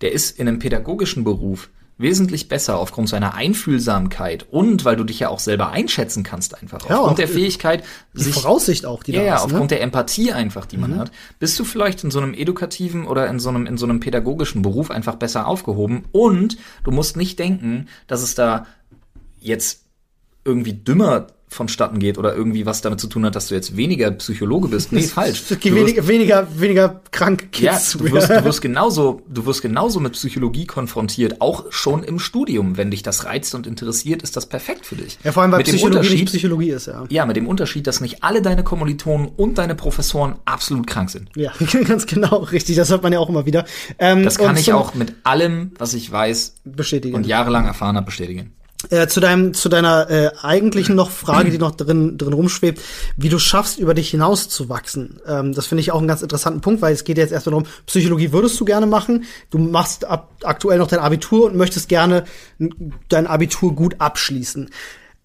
[0.01, 1.69] der ist in einem pädagogischen Beruf
[2.01, 6.89] wesentlich besser aufgrund seiner Einfühlsamkeit und weil du dich ja auch selber einschätzen kannst einfach.
[6.89, 7.83] Ja, aufgrund der Fähigkeit,
[8.13, 9.45] die sich, Voraussicht auch, die ja, da ja, ist, ne?
[9.45, 9.77] aufgrund ne?
[9.77, 10.99] der Empathie einfach, die man mhm.
[10.99, 13.99] hat, bist du vielleicht in so einem edukativen oder in so einem, in so einem
[13.99, 18.65] pädagogischen Beruf einfach besser aufgehoben und du musst nicht denken, dass es da
[19.39, 19.85] jetzt
[20.43, 24.09] irgendwie dümmer vonstatten geht oder irgendwie was damit zu tun hat, dass du jetzt weniger
[24.11, 24.93] Psychologe bist.
[24.93, 25.43] Nee, falsch.
[25.49, 27.93] Du weniger, weniger, weniger kranke Kids.
[27.93, 32.19] Ja, du wirst, du wirst genauso, du wirst genauso mit Psychologie konfrontiert, auch schon im
[32.19, 32.77] Studium.
[32.77, 35.19] Wenn dich das reizt und interessiert, ist das perfekt für dich.
[35.25, 37.03] Ja, vor allem, weil mit Psychologie nicht Psychologie ist, ja.
[37.09, 41.29] Ja, mit dem Unterschied, dass nicht alle deine Kommilitonen und deine Professoren absolut krank sind.
[41.35, 41.51] Ja,
[41.85, 42.77] ganz genau, richtig.
[42.77, 43.65] Das hört man ja auch immer wieder.
[43.99, 47.13] Ähm, das kann ich auch mit allem, was ich weiß bestätigen.
[47.15, 48.53] und jahrelang erfahren habe, bestätigen.
[48.89, 52.81] Äh, zu deinem zu deiner äh, eigentlichen noch Frage, die noch drin drin rumschwebt,
[53.15, 55.19] wie du schaffst, über dich hinaus zu wachsen.
[55.27, 57.67] Ähm, das finde ich auch einen ganz interessanten Punkt, weil es geht jetzt erstmal darum,
[57.85, 59.25] Psychologie würdest du gerne machen.
[59.51, 62.23] Du machst ab, aktuell noch dein Abitur und möchtest gerne
[63.07, 64.71] dein Abitur gut abschließen.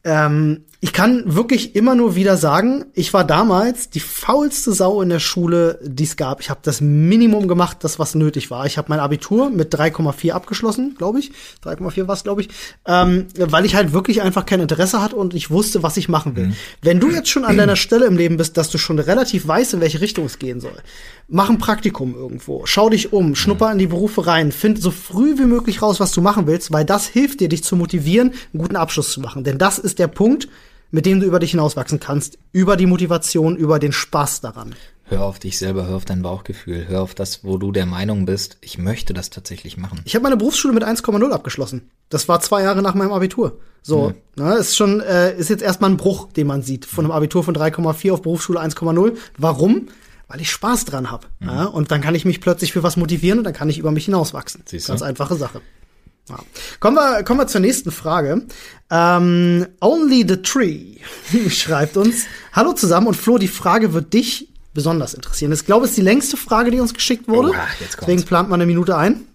[0.05, 5.09] Ähm, ich kann wirklich immer nur wieder sagen, ich war damals die faulste Sau in
[5.09, 6.41] der Schule, die es gab.
[6.41, 8.67] Ich habe das Minimum gemacht, das was nötig war.
[8.67, 11.33] Ich habe mein Abitur mit 3,4 abgeschlossen, glaube ich.
[11.65, 12.51] 3,4 war es, glaube ich,
[12.87, 16.37] ähm, weil ich halt wirklich einfach kein Interesse hatte und ich wusste, was ich machen
[16.37, 16.49] will.
[16.49, 16.57] Mhm.
[16.83, 19.75] Wenn du jetzt schon an deiner Stelle im Leben bist, dass du schon relativ weißt,
[19.75, 20.77] in welche Richtung es gehen soll,
[21.27, 25.39] mach ein Praktikum irgendwo, schau dich um, schnupper in die Berufe rein, find so früh
[25.39, 28.63] wie möglich raus, was du machen willst, weil das hilft dir, dich zu motivieren, einen
[28.63, 29.43] guten Abschluss zu machen.
[29.43, 30.49] Denn das ist der Punkt,
[30.97, 34.75] mit dem du über dich hinauswachsen kannst, über die Motivation, über den Spaß daran.
[35.05, 38.25] Hör auf dich selber, hör auf dein Bauchgefühl, hör auf das, wo du der Meinung
[38.25, 40.01] bist, ich möchte das tatsächlich machen.
[40.07, 41.91] Ich habe meine Berufsschule mit 1,0 abgeschlossen.
[42.09, 43.59] Das war zwei Jahre nach meinem Abitur.
[43.83, 44.43] So, mhm.
[44.43, 46.87] ne, ist schon, äh, ist jetzt erstmal ein Bruch, den man sieht.
[46.87, 49.19] Von einem Abitur von 3,4 auf Berufsschule 1,0.
[49.37, 49.89] Warum?
[50.29, 51.27] Weil ich Spaß dran habe.
[51.41, 51.49] Mhm.
[51.49, 53.91] Ja, und dann kann ich mich plötzlich für was motivieren und dann kann ich über
[53.91, 54.63] mich hinauswachsen.
[54.65, 54.93] Siehst du?
[54.93, 55.61] Ganz einfache Sache.
[56.29, 56.39] Ja.
[56.81, 58.43] Kommen, wir, kommen wir zur nächsten Frage.
[58.91, 60.97] Ähm, Only the Tree
[61.49, 62.27] schreibt uns.
[62.53, 65.53] Hallo zusammen und Flo, die Frage wird dich besonders interessieren.
[65.53, 67.51] Ich glaube, es ist die längste Frage, die uns geschickt wurde.
[67.51, 69.27] Oha, Deswegen plant man eine Minute ein.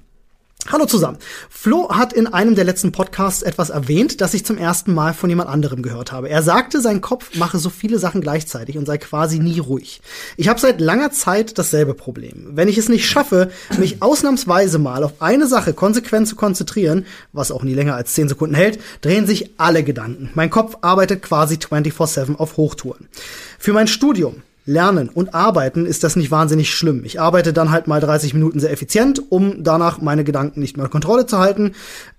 [0.70, 1.18] Hallo zusammen.
[1.50, 5.30] Flo hat in einem der letzten Podcasts etwas erwähnt, das ich zum ersten Mal von
[5.30, 6.30] jemand anderem gehört habe.
[6.30, 10.02] Er sagte, sein Kopf mache so viele Sachen gleichzeitig und sei quasi nie ruhig.
[10.38, 12.52] Ich habe seit langer Zeit dasselbe Problem.
[12.52, 17.52] Wenn ich es nicht schaffe, mich ausnahmsweise mal auf eine Sache konsequent zu konzentrieren, was
[17.52, 20.30] auch nie länger als 10 Sekunden hält, drehen sich alle Gedanken.
[20.36, 23.10] Mein Kopf arbeitet quasi 24/7 auf Hochtouren.
[23.58, 27.04] Für mein Studium Lernen und Arbeiten ist das nicht wahnsinnig schlimm.
[27.04, 30.88] Ich arbeite dann halt mal 30 Minuten sehr effizient, um danach meine Gedanken nicht mehr
[30.88, 31.74] Kontrolle zu halten.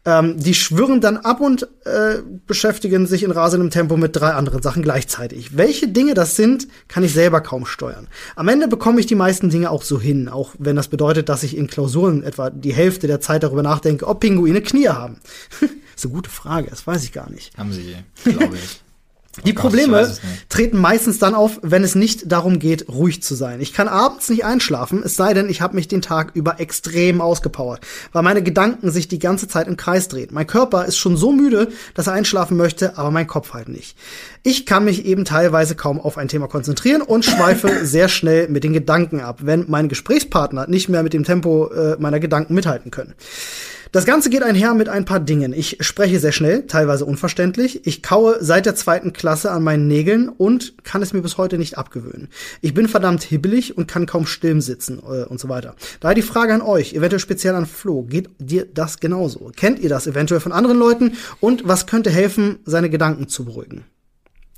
[0.05, 4.63] Ähm, die schwirren dann ab und äh, beschäftigen sich in rasendem Tempo mit drei anderen
[4.63, 5.57] Sachen gleichzeitig.
[5.57, 8.09] Welche Dinge das sind, kann ich selber kaum steuern.
[8.35, 11.45] Am Ende bekomme ich die meisten Dinge auch so hin, auch wenn das bedeutet, dass
[11.45, 15.19] ich in Klausuren etwa die Hälfte der Zeit darüber nachdenke, ob Pinguine Knie haben.
[16.05, 17.57] eine gute Frage, das weiß ich gar nicht.
[17.57, 18.81] Haben sie, glaube ich.
[19.47, 20.15] Die oh Probleme
[20.51, 23.63] treten meistens dann auf, wenn es nicht darum geht, ruhig zu sein.
[23.63, 27.23] Ich kann abends nicht einschlafen, es sei denn, ich habe mich den Tag über extrem
[27.23, 27.81] ausgepowert,
[28.13, 30.29] weil meine Gedanken sich die ganze Zeit im Kreis drehen.
[30.33, 33.97] Mein Körper ist schon so müde, dass er einschlafen möchte, aber mein Kopf halt nicht.
[34.43, 38.65] Ich kann mich eben teilweise kaum auf ein Thema konzentrieren und schweife sehr schnell mit
[38.65, 42.91] den Gedanken ab, wenn meine Gesprächspartner nicht mehr mit dem Tempo äh, meiner Gedanken mithalten
[42.91, 43.15] können.
[43.93, 45.53] Das Ganze geht einher mit ein paar Dingen.
[45.53, 47.87] Ich spreche sehr schnell, teilweise unverständlich.
[47.87, 51.59] Ich kaue seit der zweiten Klasse an meinen Nägeln und kann es mir bis heute
[51.59, 52.29] nicht abgewöhnen.
[52.63, 55.77] Ich bin verdammt hibbelig und kann kaum still sitzen äh, und so weiter.
[56.01, 59.53] Daher die Frage an euch, eventuell speziell an Flo, geht dir das genauso?
[59.55, 61.13] Kennt ihr das eventuell von anderen Leuten?
[61.41, 63.85] Und was könnte helfen, seine Gedanken zu beruhigen?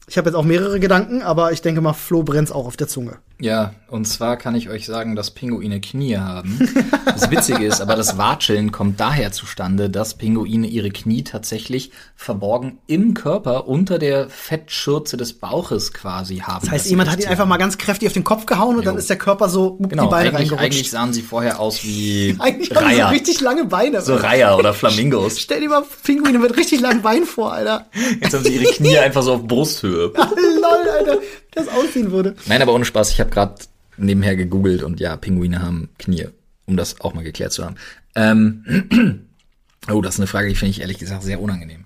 [0.06, 2.86] Ich habe jetzt auch mehrere Gedanken, aber ich denke mal, Flo brennt's auch auf der
[2.86, 3.16] Zunge.
[3.40, 6.68] Ja, und zwar kann ich euch sagen, dass Pinguine Knie haben.
[7.04, 12.78] Das Witzige ist, aber das Watscheln kommt daher zustande, dass Pinguine ihre Knie tatsächlich verborgen
[12.86, 16.64] im Körper unter der Fettschürze des Bauches quasi haben.
[16.64, 18.90] Das heißt, jemand hat ihn einfach mal ganz kräftig auf den Kopf gehauen und jo.
[18.90, 20.64] dann ist der Körper so genau, die Beine eigentlich, reingerutscht.
[20.64, 23.06] Eigentlich sahen sie vorher aus wie eigentlich Reiher.
[23.06, 24.00] Haben sie richtig lange Beine.
[24.00, 25.40] So Reiher oder Flamingos.
[25.40, 27.86] Stell dir mal Pinguine mit richtig langen Beinen vor, Alter.
[28.20, 30.12] Jetzt haben sie ihre Knie einfach so auf Brusthöhe.
[30.14, 31.18] Lol, Alter,
[31.52, 32.34] das aussehen würde.
[32.46, 33.54] Nein, aber ohne Spaß, ich habe gerade
[33.96, 36.28] nebenher gegoogelt und ja, Pinguine haben Knie,
[36.66, 37.76] um das auch mal geklärt zu haben.
[38.14, 39.26] Ähm,
[39.90, 41.84] oh, das ist eine Frage, die finde ich ehrlich gesagt sehr unangenehm.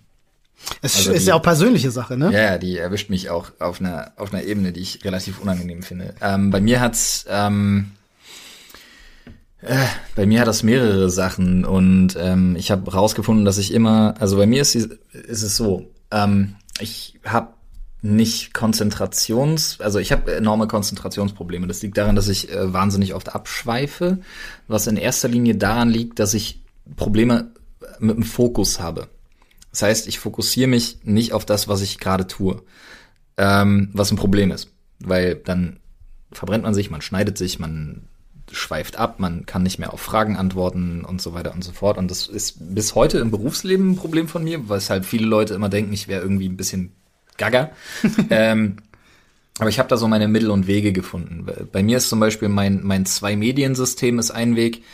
[0.83, 2.33] Es also ist die, ja auch persönliche Sache, ne?
[2.33, 6.15] Ja, die erwischt mich auch auf einer auf einer Ebene, die ich relativ unangenehm finde.
[6.21, 7.93] Ähm, bei mir hat's ähm,
[9.61, 9.77] äh,
[10.15, 14.37] bei mir hat das mehrere Sachen und ähm, ich habe rausgefunden, dass ich immer, also
[14.37, 17.49] bei mir ist, die, ist es so, ähm, ich habe
[18.01, 21.67] nicht Konzentrations, also ich habe enorme Konzentrationsprobleme.
[21.67, 24.19] Das liegt daran, dass ich äh, wahnsinnig oft abschweife,
[24.69, 26.63] was in erster Linie daran liegt, dass ich
[26.97, 27.51] Probleme
[27.99, 29.09] mit dem Fokus habe.
[29.71, 32.63] Das heißt, ich fokussiere mich nicht auf das, was ich gerade tue,
[33.37, 34.71] ähm, was ein Problem ist,
[35.01, 35.81] weil dann
[36.31, 38.09] verbrennt man sich, man schneidet sich, man
[38.51, 41.99] schweift ab, man kann nicht mehr auf Fragen antworten und so weiter und so fort.
[41.99, 45.27] Und das ist bis heute im Berufsleben ein Problem von mir, weil es halt viele
[45.27, 46.93] Leute immer denken, ich wäre irgendwie ein bisschen
[47.39, 47.71] gaga.
[48.31, 48.77] ähm,
[49.59, 51.47] aber ich habe da so meine Mittel und Wege gefunden.
[51.73, 54.85] Bei mir ist zum Beispiel mein, mein Zwei-Medien-System ist ein Weg.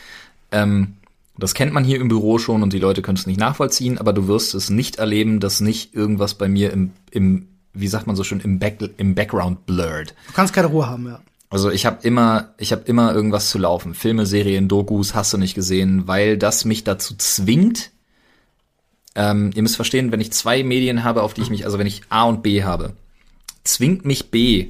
[0.51, 0.95] Ähm,
[1.37, 4.13] das kennt man hier im Büro schon und die Leute können es nicht nachvollziehen, aber
[4.13, 8.15] du wirst es nicht erleben, dass nicht irgendwas bei mir im, im wie sagt man
[8.15, 10.15] so schön, im, Back, im Background blurred.
[10.27, 11.19] Du kannst keine Ruhe haben, ja.
[11.49, 13.93] Also ich habe immer, ich habe immer irgendwas zu laufen.
[13.93, 17.91] Filme, Serien, Dokus, hast du nicht gesehen, weil das mich dazu zwingt,
[19.15, 21.87] ähm, ihr müsst verstehen, wenn ich zwei Medien habe, auf die ich mich, also wenn
[21.87, 22.93] ich A und B habe,
[23.63, 24.67] zwingt mich B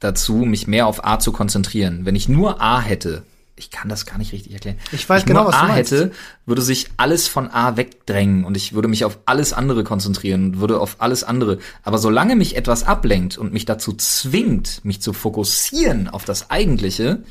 [0.00, 2.04] dazu, mich mehr auf A zu konzentrieren.
[2.04, 3.22] Wenn ich nur A hätte,
[3.56, 4.78] ich kann das gar nicht richtig erklären.
[4.92, 5.90] Ich weiß Wenn ich genau, was A du meinst.
[5.90, 6.12] hätte,
[6.46, 10.80] würde sich alles von A wegdrängen und ich würde mich auf alles andere konzentrieren, würde
[10.80, 11.58] auf alles andere.
[11.82, 17.22] Aber solange mich etwas ablenkt und mich dazu zwingt, mich zu fokussieren auf das Eigentliche,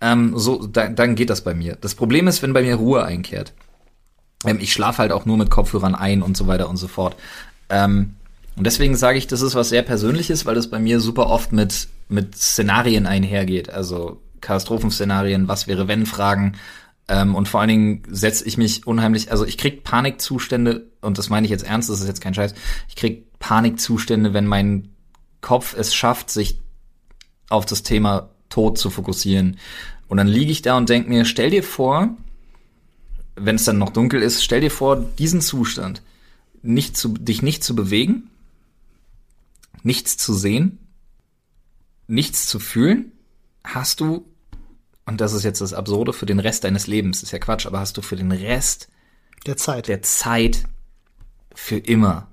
[0.00, 1.76] ähm, so, da, dann geht das bei mir.
[1.80, 3.52] Das Problem ist, wenn bei mir Ruhe einkehrt.
[4.44, 7.16] Ähm, ich schlafe halt auch nur mit Kopfhörern ein und so weiter und so fort.
[7.68, 8.14] Ähm,
[8.56, 11.52] und deswegen sage ich, das ist was sehr Persönliches, weil das bei mir super oft
[11.52, 13.70] mit, mit Szenarien einhergeht.
[13.70, 16.54] Also Katastrophenszenarien, was wäre wenn Fragen.
[17.08, 21.28] Ähm, und vor allen Dingen setze ich mich unheimlich, also ich krieg Panikzustände, und das
[21.28, 22.54] meine ich jetzt ernst, das ist jetzt kein Scheiß,
[22.88, 24.90] ich krieg Panikzustände, wenn mein
[25.40, 26.60] Kopf es schafft, sich
[27.48, 29.56] auf das Thema Tod zu fokussieren.
[30.08, 32.16] Und dann liege ich da und denke mir, stell dir vor,
[33.44, 36.02] wenn es dann noch dunkel ist, stell dir vor, diesen Zustand,
[36.62, 38.30] nicht zu, dich nicht zu bewegen,
[39.82, 40.78] nichts zu sehen,
[42.06, 43.12] nichts zu fühlen,
[43.64, 44.26] hast du,
[45.06, 47.80] und das ist jetzt das Absurde, für den Rest deines Lebens, ist ja Quatsch, aber
[47.80, 48.88] hast du für den Rest
[49.46, 50.64] der Zeit, der Zeit
[51.54, 52.28] für immer.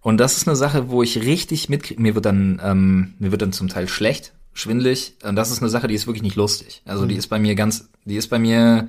[0.00, 2.00] Und das ist eine Sache, wo ich richtig mitkriege.
[2.00, 5.14] Mir wird dann, ähm, mir wird dann zum Teil schlecht, schwindlig.
[5.22, 6.82] Und das ist eine Sache, die ist wirklich nicht lustig.
[6.86, 7.18] Also die mhm.
[7.18, 8.88] ist bei mir ganz, die ist bei mir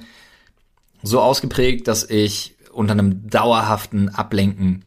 [1.04, 4.86] so ausgeprägt, dass ich unter einem dauerhaften Ablenken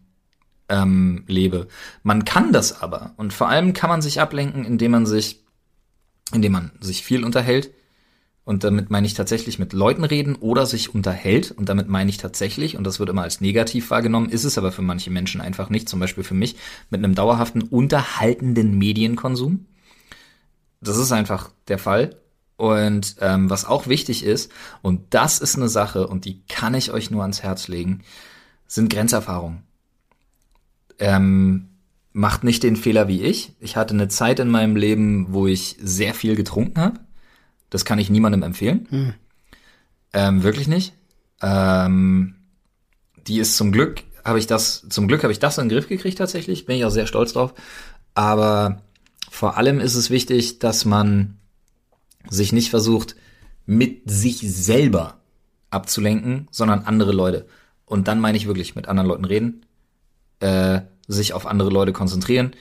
[0.69, 1.69] ähm, lebe.
[2.03, 5.45] Man kann das aber und vor allem kann man sich ablenken, indem man sich,
[6.33, 7.73] indem man sich viel unterhält
[8.45, 12.19] und damit meine ich tatsächlich mit Leuten reden oder sich unterhält und damit meine ich
[12.19, 15.71] tatsächlich und das wird immer als negativ wahrgenommen, ist es aber für manche Menschen einfach
[15.71, 15.89] nicht.
[15.89, 16.57] Zum Beispiel für mich
[16.91, 19.67] mit einem dauerhaften unterhaltenden Medienkonsum
[20.81, 22.17] Das ist einfach der Fall.
[22.57, 24.51] Und ähm, was auch wichtig ist,
[24.83, 28.03] und das ist eine Sache, und die kann ich euch nur ans Herz legen,
[28.67, 29.63] sind Grenzerfahrungen.
[30.99, 31.69] Ähm,
[32.13, 33.55] macht nicht den Fehler wie ich.
[33.59, 37.01] Ich hatte eine Zeit in meinem Leben, wo ich sehr viel getrunken habe.
[37.71, 38.87] Das kann ich niemandem empfehlen.
[38.89, 39.15] Hm.
[40.13, 40.95] Ähm, wirklich nicht.
[41.43, 42.37] Ähm,
[43.27, 45.89] die ist zum Glück, habe ich das, zum Glück habe ich das in den Griff
[45.89, 46.67] gekriegt tatsächlich.
[46.67, 47.53] Bin ich auch sehr stolz drauf.
[48.15, 48.83] Aber
[49.29, 51.39] vor allem ist es wichtig, dass man
[52.29, 53.17] sich nicht versucht,
[53.67, 55.19] mit sich selber
[55.71, 57.47] abzulenken, sondern andere Leute.
[57.87, 59.67] Und dann meine ich wirklich mit anderen Leuten reden,
[60.41, 62.53] äh, sich auf andere Leute konzentrieren,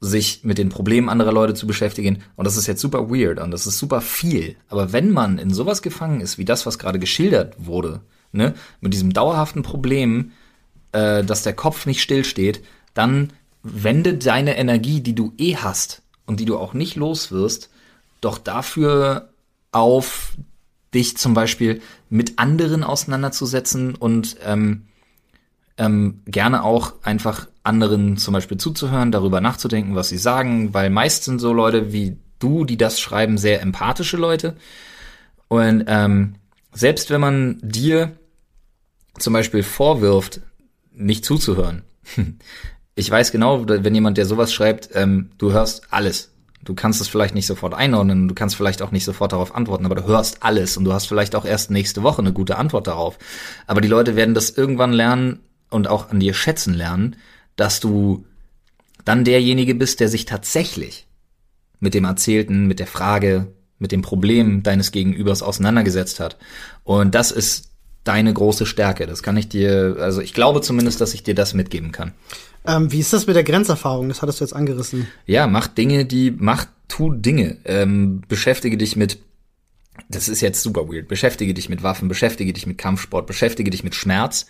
[0.00, 2.22] sich mit den Problemen anderer Leute zu beschäftigen.
[2.36, 4.56] Und das ist jetzt super weird und das ist super viel.
[4.68, 8.00] Aber wenn man in sowas gefangen ist, wie das, was gerade geschildert wurde,
[8.32, 10.32] ne, mit diesem dauerhaften Problem,
[10.92, 12.62] äh, dass der Kopf nicht stillsteht,
[12.94, 13.32] dann
[13.62, 17.70] wende deine Energie, die du eh hast und die du auch nicht los wirst,
[18.20, 19.30] doch dafür
[19.72, 20.36] auf,
[20.94, 24.84] dich zum Beispiel mit anderen auseinanderzusetzen und ähm,
[25.76, 31.24] ähm, gerne auch einfach anderen zum Beispiel zuzuhören, darüber nachzudenken, was sie sagen, weil meist
[31.24, 34.56] sind so Leute wie du, die das schreiben, sehr empathische Leute.
[35.48, 36.34] Und ähm,
[36.72, 38.16] selbst wenn man dir
[39.18, 40.40] zum Beispiel vorwirft,
[40.92, 41.82] nicht zuzuhören,
[42.94, 46.32] ich weiß genau, wenn jemand, der sowas schreibt, ähm, du hörst alles.
[46.64, 49.86] Du kannst es vielleicht nicht sofort einordnen, du kannst vielleicht auch nicht sofort darauf antworten,
[49.86, 52.86] aber du hörst alles und du hast vielleicht auch erst nächste Woche eine gute Antwort
[52.86, 53.18] darauf.
[53.66, 55.40] Aber die Leute werden das irgendwann lernen
[55.70, 57.16] und auch an dir schätzen lernen,
[57.56, 58.24] dass du
[59.04, 61.06] dann derjenige bist, der sich tatsächlich
[61.80, 66.36] mit dem Erzählten, mit der Frage, mit dem Problem deines Gegenübers auseinandergesetzt hat.
[66.84, 67.70] Und das ist
[68.04, 69.06] deine große Stärke.
[69.06, 72.12] Das kann ich dir, also ich glaube zumindest, dass ich dir das mitgeben kann.
[72.66, 74.08] Ähm, wie ist das mit der Grenzerfahrung?
[74.08, 75.08] Das hattest du jetzt angerissen.
[75.26, 77.58] Ja, mach Dinge, die, mach, tu Dinge.
[77.64, 79.18] Ähm, beschäftige dich mit,
[80.08, 83.84] das ist jetzt super weird, beschäftige dich mit Waffen, beschäftige dich mit Kampfsport, beschäftige dich
[83.84, 84.46] mit Schmerz.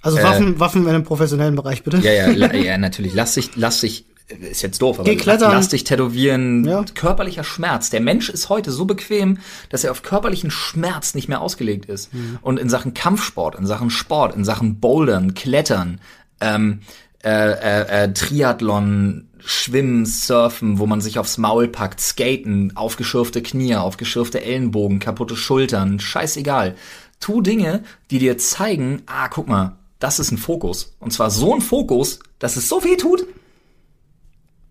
[0.00, 1.98] Also Waffen, Waffen in einem professionellen Bereich, bitte.
[1.98, 3.14] Ja, ja, ja, natürlich.
[3.14, 4.06] Lass dich, lass dich,
[4.40, 5.08] ist jetzt doof, aber
[5.52, 6.64] lass dich tätowieren.
[6.64, 6.84] Ja.
[6.94, 7.90] Körperlicher Schmerz.
[7.90, 12.10] Der Mensch ist heute so bequem, dass er auf körperlichen Schmerz nicht mehr ausgelegt ist.
[12.40, 16.00] Und in Sachen Kampfsport, in Sachen Sport, in Sachen Bouldern, Klettern,
[16.40, 16.80] ähm,
[17.24, 23.76] äh, äh, äh, Triathlon, Schwimmen, Surfen, wo man sich aufs Maul packt, Skaten, aufgeschürfte Knie,
[23.76, 26.74] aufgeschürfte Ellenbogen, kaputte Schultern, scheißegal.
[27.20, 30.96] Tu Dinge, die dir zeigen, ah, guck mal, das ist ein Fokus.
[30.98, 33.24] Und zwar so ein Fokus, dass es so weh tut,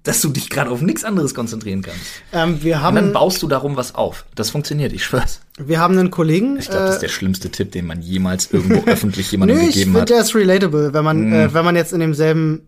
[0.03, 1.99] dass du dich gerade auf nichts anderes konzentrieren kannst.
[2.33, 4.25] Ähm, wir Und dann haben, baust du darum was auf.
[4.35, 5.41] Das funktioniert, ich schwör's.
[5.59, 6.57] wir haben einen Kollegen.
[6.57, 9.69] Ich glaube, das ist der schlimmste Tipp, den man jemals irgendwo öffentlich jemandem Nö, ich
[9.75, 10.09] gegeben finde, hat.
[10.09, 12.61] der ist relatable, wenn man, äh, wenn man jetzt in demselben,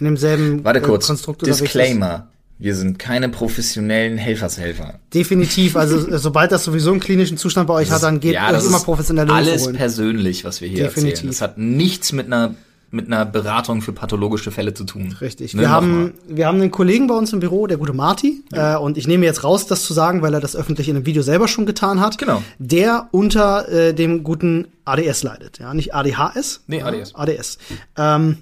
[0.00, 1.06] in demselben Warte äh, kurz.
[1.06, 1.74] Konstrukt unterwegs ist.
[1.74, 2.28] Disclaimer.
[2.58, 5.00] Wir sind keine professionellen Helfershelfer.
[5.14, 5.76] Definitiv.
[5.76, 8.66] Also äh, sobald das sowieso einen klinischen Zustand bei euch hat, dann geht Ja, das
[8.66, 9.76] immer professionelle Alles holen.
[9.76, 11.10] persönlich, was wir hier Definitiv.
[11.12, 11.28] erzählen.
[11.30, 12.54] Das hat nichts mit einer
[12.92, 15.16] mit einer Beratung für pathologische Fälle zu tun.
[15.20, 15.54] Richtig.
[15.54, 18.76] Ne, wir haben, wir haben einen Kollegen bei uns im Büro, der gute Marty, äh,
[18.76, 21.22] und ich nehme jetzt raus, das zu sagen, weil er das öffentlich in einem Video
[21.22, 22.18] selber schon getan hat.
[22.18, 22.42] Genau.
[22.58, 26.60] Der unter äh, dem guten ADS leidet, ja, nicht ADHS.
[26.66, 27.14] Nee, ja, ADS.
[27.14, 27.58] ADS.
[27.96, 28.38] Ähm,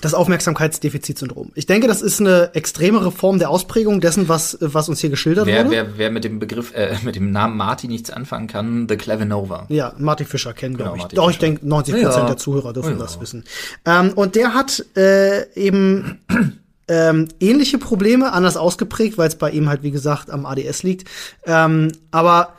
[0.00, 1.52] das Aufmerksamkeitsdefizitsyndrom.
[1.54, 5.46] Ich denke, das ist eine extremere Form der Ausprägung dessen, was, was uns hier geschildert
[5.46, 5.70] Wer, wurde.
[5.70, 9.66] wer, wer mit dem Begriff, äh, mit dem Namen Marty nichts anfangen kann, The Clevenova.
[9.68, 11.02] Ja, Marty Fischer kennen, Genau, glaube ich.
[11.04, 12.26] Marty Doch, ich denke, 90 Prozent Ja.
[12.26, 12.98] der Zuhörer dürfen Ja.
[12.98, 13.44] das wissen.
[13.84, 16.20] Ähm, und der hat äh, eben
[16.88, 21.08] ähm, ähnliche Probleme, anders ausgeprägt, weil es bei ihm halt, wie gesagt, am ADS liegt.
[21.44, 22.54] Ähm, aber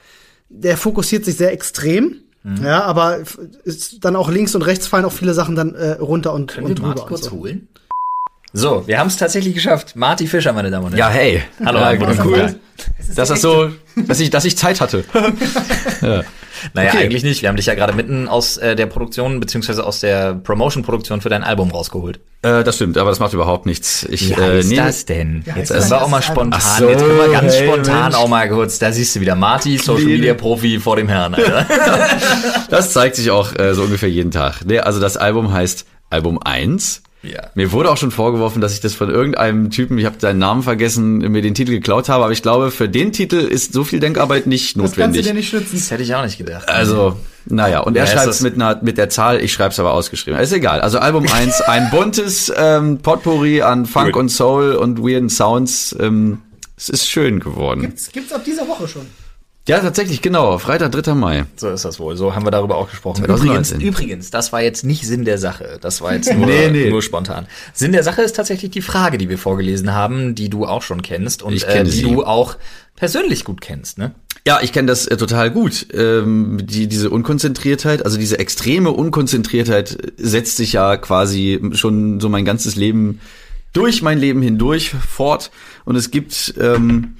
[0.50, 2.16] der fokussiert sich sehr extrem.
[2.44, 2.64] Mhm.
[2.64, 3.20] Ja, aber
[3.64, 6.68] ist dann auch links und rechts fallen auch viele Sachen dann äh, runter und, Können
[6.68, 7.06] und wir drüber.
[7.08, 7.32] kurz so.
[7.32, 7.68] holen?
[8.54, 9.96] So, wir haben es tatsächlich geschafft.
[9.96, 11.42] Marty Fischer, meine Damen und Ja, Herren.
[11.60, 11.66] hey.
[11.66, 12.56] Hallo, ja, cool.
[13.16, 15.06] Dass das so, dass ich, dass ich Zeit hatte.
[16.02, 16.24] ja.
[16.74, 17.04] Naja, Okay.
[17.04, 17.42] eigentlich nicht.
[17.42, 21.30] Wir haben dich ja gerade mitten aus äh, der Produktion beziehungsweise aus der Promotion-Produktion für
[21.30, 22.20] dein Album rausgeholt.
[22.44, 24.04] Äh, das stimmt, aber das macht überhaupt nichts.
[24.10, 25.44] Ich, Wie äh, heißt nehme- das denn?
[25.56, 26.60] Jetzt das war auch mal spontan.
[26.80, 28.16] So, Jetzt können wir ganz hey, spontan Mensch.
[28.16, 28.80] auch mal kurz.
[28.80, 31.66] Da siehst du wieder Marty, Social Media Profi vor dem Herrn, Alter.
[32.70, 34.62] Das zeigt sich auch äh, so ungefähr jeden Tag.
[34.66, 37.04] Nee, also das Album heißt Album 1.
[37.24, 37.42] Ja.
[37.54, 40.64] Mir wurde auch schon vorgeworfen, dass ich das von irgendeinem Typen, ich habe seinen Namen
[40.64, 44.00] vergessen, mir den Titel geklaut habe, aber ich glaube, für den Titel ist so viel
[44.00, 45.26] Denkarbeit nicht Das kannst du notwendig.
[45.28, 45.76] dir nicht schützen.
[45.76, 46.68] Das hätte ich auch nicht gedacht.
[46.68, 49.80] Also, naja, und er Ja, schreibt es mit, einer, mit der Zahl, ich schreibe es
[49.80, 50.40] aber ausgeschrieben.
[50.40, 50.82] Ist egal.
[50.82, 54.16] Also Album 1, ein buntes ähm, Potpourri an Funk Gut.
[54.20, 55.96] und Soul und weirden Sounds.
[56.00, 56.40] Ähm,
[56.76, 57.82] es ist schön geworden.
[57.82, 59.06] Gibt's, gibt's ab dieser Woche schon.
[59.68, 60.58] Ja, tatsächlich, genau.
[60.58, 61.14] Freitag, 3.
[61.14, 61.46] Mai.
[61.56, 62.18] So ist das wohl.
[62.18, 63.24] So haben wir darüber auch gesprochen.
[63.24, 63.78] 2019.
[63.80, 65.78] Übrigens, übrigens, das war jetzt nicht Sinn der Sache.
[65.82, 66.90] Das war jetzt nur, Nee, nee.
[66.90, 67.46] nur spontan.
[67.74, 71.04] Sinn der Sache ist tatsächlich die Frage, die wir vorgelesen haben, die du auch schon
[71.04, 72.02] kennst und äh, die sie.
[72.02, 72.58] du auch
[72.96, 74.14] persönlich gut kennst, ne?
[74.48, 75.86] Ja, ich kenne das äh, total gut.
[75.94, 82.46] Ähm, die, diese Unkonzentriertheit, also diese extreme Unkonzentriertheit setzt sich ja quasi schon so mein
[82.46, 83.22] ganzes Leben
[83.74, 85.52] durch mein Leben hindurch fort.
[85.86, 87.18] Und es gibt ähm,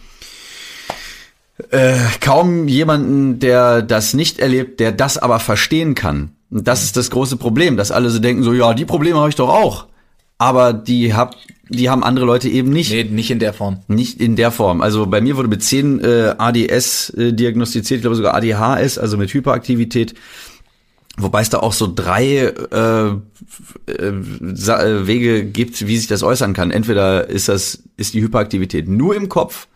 [1.70, 6.32] äh, kaum jemanden, der das nicht erlebt, der das aber verstehen kann.
[6.50, 9.30] Und das ist das große Problem, dass alle so denken, so ja, die Probleme habe
[9.30, 9.88] ich doch auch.
[10.38, 11.36] Aber die hab,
[11.70, 12.92] die haben andere Leute eben nicht.
[12.92, 13.80] Nee, nicht in der Form.
[13.88, 14.82] Nicht in der Form.
[14.82, 19.18] Also bei mir wurde mit 10 äh, ADS äh, diagnostiziert, ich glaube sogar ADHS, also
[19.18, 20.16] mit Hyperaktivität.
[21.18, 23.08] Wobei es da auch so drei äh,
[23.88, 26.72] äh, äh, Wege gibt, wie sich das äußern kann.
[26.72, 29.68] Entweder ist das ist die Hyperaktivität nur im Kopf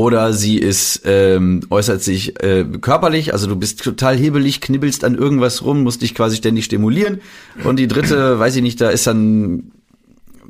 [0.00, 5.14] oder sie ist ähm, äußert sich äh, körperlich, also du bist total hebelig, knibbelst an
[5.14, 7.20] irgendwas rum, musst dich quasi ständig stimulieren.
[7.64, 9.72] Und die dritte, weiß ich nicht, da ist dann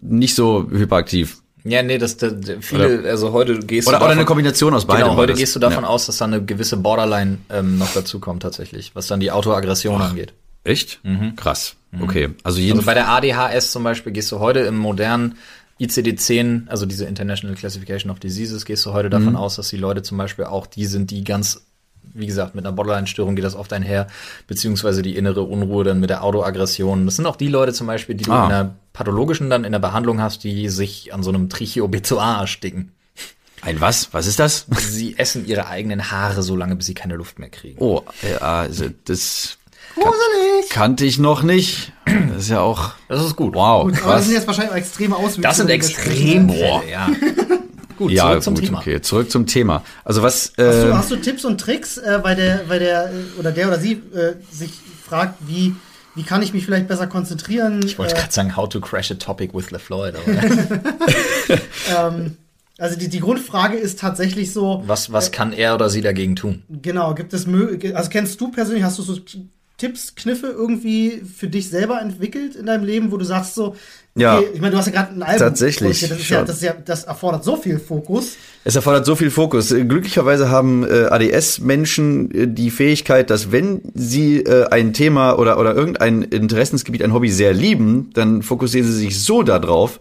[0.00, 1.38] nicht so hyperaktiv.
[1.64, 4.86] Ja, nee, das, das viele, also heute gehst Oder, du oder davon, eine Kombination aus
[4.86, 5.08] beidem.
[5.08, 5.90] Genau, heute gehst du davon ja.
[5.90, 10.00] aus, dass da eine gewisse Borderline ähm, noch dazu kommt tatsächlich, was dann die Autoaggression
[10.00, 10.32] angeht.
[10.62, 11.00] Echt?
[11.34, 11.74] Krass.
[12.00, 12.30] Okay.
[12.44, 12.78] Also jeden Mhm.
[12.78, 15.38] Also bei der ADHS zum Beispiel gehst du heute im modernen
[15.80, 19.12] ICD-10, also diese International Classification of Diseases, gehst du heute Mhm.
[19.12, 21.62] davon aus, dass die Leute zum Beispiel auch die sind, die ganz,
[22.14, 24.06] wie gesagt, mit einer Borderline-Störung geht das oft einher,
[24.46, 27.06] beziehungsweise die innere Unruhe dann mit der Autoaggression.
[27.06, 28.44] Das sind auch die Leute zum Beispiel, die du Ah.
[28.44, 32.92] in der pathologischen dann in der Behandlung hast, die sich an so einem Trichiobezoar ersticken.
[33.62, 34.08] ein was?
[34.14, 34.66] Was ist das?
[34.78, 37.76] Sie essen ihre eigenen Haare so lange, bis sie keine Luft mehr kriegen.
[37.78, 39.58] Oh, ja, also das
[40.00, 40.70] Gruselig.
[40.70, 41.92] kannte ich noch nicht.
[42.04, 43.54] Das ist ja auch Das ist gut.
[43.54, 43.84] wow.
[43.84, 45.42] Gut, aber das sind jetzt wahrscheinlich auch extreme Auswirkungen.
[45.42, 46.48] Das sind sprechen.
[46.50, 47.08] Extremfälle, ja.
[47.98, 48.78] gut, ja, zurück zum gut, Thema.
[48.78, 49.00] okay.
[49.00, 49.84] Zurück zum Thema.
[50.04, 50.52] Also was?
[50.56, 53.52] Hast du, Äh, hast du Tipps und Tricks, äh, weil der, weil der äh, oder
[53.52, 54.72] der oder sie äh, sich
[55.06, 55.74] fragt, wie,
[56.14, 57.80] wie kann ich mich vielleicht besser konzentrieren?
[57.84, 60.14] Ich wollte äh, gerade sagen, how to crash a topic with LeFloid.
[61.96, 62.36] Ähm,
[62.78, 66.62] also die, die Grundfrage ist tatsächlich so, was, was kann er oder sie dagegen tun?
[66.70, 67.46] genau, gibt es
[67.94, 69.16] also kennst du persönlich, hast du so
[69.80, 73.74] Tipps, Kniffe irgendwie für dich selber entwickelt in deinem Leben, wo du sagst so,
[74.14, 74.38] Ja.
[74.52, 77.04] ich meine, du hast ja gerade ein Album Tatsächlich, das ist, ja, das ja, das
[77.04, 78.36] erfordert so viel Fokus.
[78.64, 79.70] Es erfordert so viel Fokus.
[79.70, 85.74] Glücklicherweise haben äh, ADS-Menschen äh, die Fähigkeit, dass wenn sie äh, ein Thema oder, oder
[85.74, 89.98] irgendein Interessensgebiet, ein Hobby sehr lieben, dann fokussieren sie sich so darauf,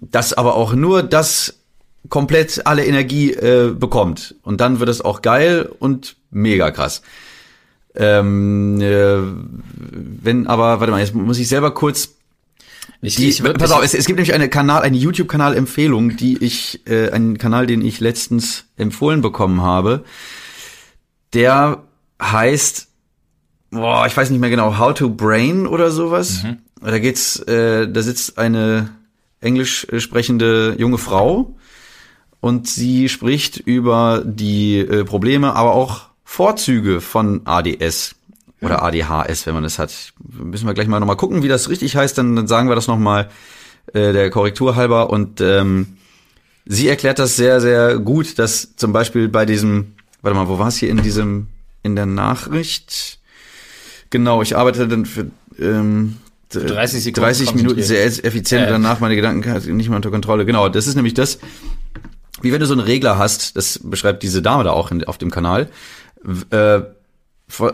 [0.00, 1.54] dass aber auch nur das
[2.08, 4.36] komplett alle Energie äh, bekommt.
[4.42, 7.02] Und dann wird es auch geil und mega krass.
[7.94, 9.18] Ähm, äh,
[10.22, 12.14] wenn aber, warte mal, jetzt muss ich selber kurz
[13.02, 16.80] Ich, die, ich pass auf, es, es gibt nämlich eine Kanal, eine YouTube-Kanal-Empfehlung, die ich,
[16.86, 20.04] äh, einen Kanal, den ich letztens empfohlen bekommen habe.
[21.34, 21.82] Der
[22.20, 22.88] heißt,
[23.70, 26.44] boah, ich weiß nicht mehr genau, How to Brain oder sowas.
[26.80, 28.90] Da geht's, äh, da sitzt eine
[29.40, 31.56] englisch sprechende junge Frau
[32.40, 38.14] und sie spricht über die äh, Probleme, aber auch Vorzüge von ADS
[38.62, 40.14] oder ADHS, wenn man es hat.
[40.18, 42.86] Müssen wir gleich mal nochmal gucken, wie das richtig heißt, dann, dann sagen wir das
[42.86, 43.28] nochmal
[43.92, 45.10] äh, der Korrektur halber.
[45.10, 45.98] Und ähm,
[46.64, 50.68] sie erklärt das sehr, sehr gut, dass zum Beispiel bei diesem, warte mal, wo war
[50.68, 51.48] es hier in diesem,
[51.82, 53.18] in der Nachricht?
[54.08, 55.26] Genau, ich arbeite dann für
[55.58, 56.16] ähm,
[56.48, 60.46] 30 Sekunden 30 Minuten sehr effizient und danach meine Gedanken nicht mehr unter Kontrolle.
[60.46, 61.40] Genau, das ist nämlich das,
[62.40, 65.18] wie wenn du so einen Regler hast, das beschreibt diese Dame da auch in, auf
[65.18, 65.68] dem Kanal,
[66.50, 66.80] äh,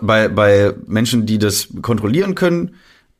[0.03, 2.75] bei, bei Menschen, die das kontrollieren können,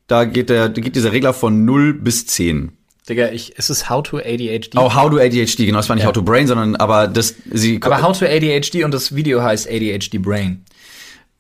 [0.07, 2.73] da geht der, da geht dieser Regler von 0 bis 10.
[3.09, 4.77] Digga, ich, es ist How to ADHD.
[4.77, 6.09] Oh, How to ADHD, genau, das war nicht Ja.
[6.09, 9.69] How to Brain, sondern aber das, sie, Aber How to ADHD und das Video heißt
[9.69, 10.65] ADHD Brain.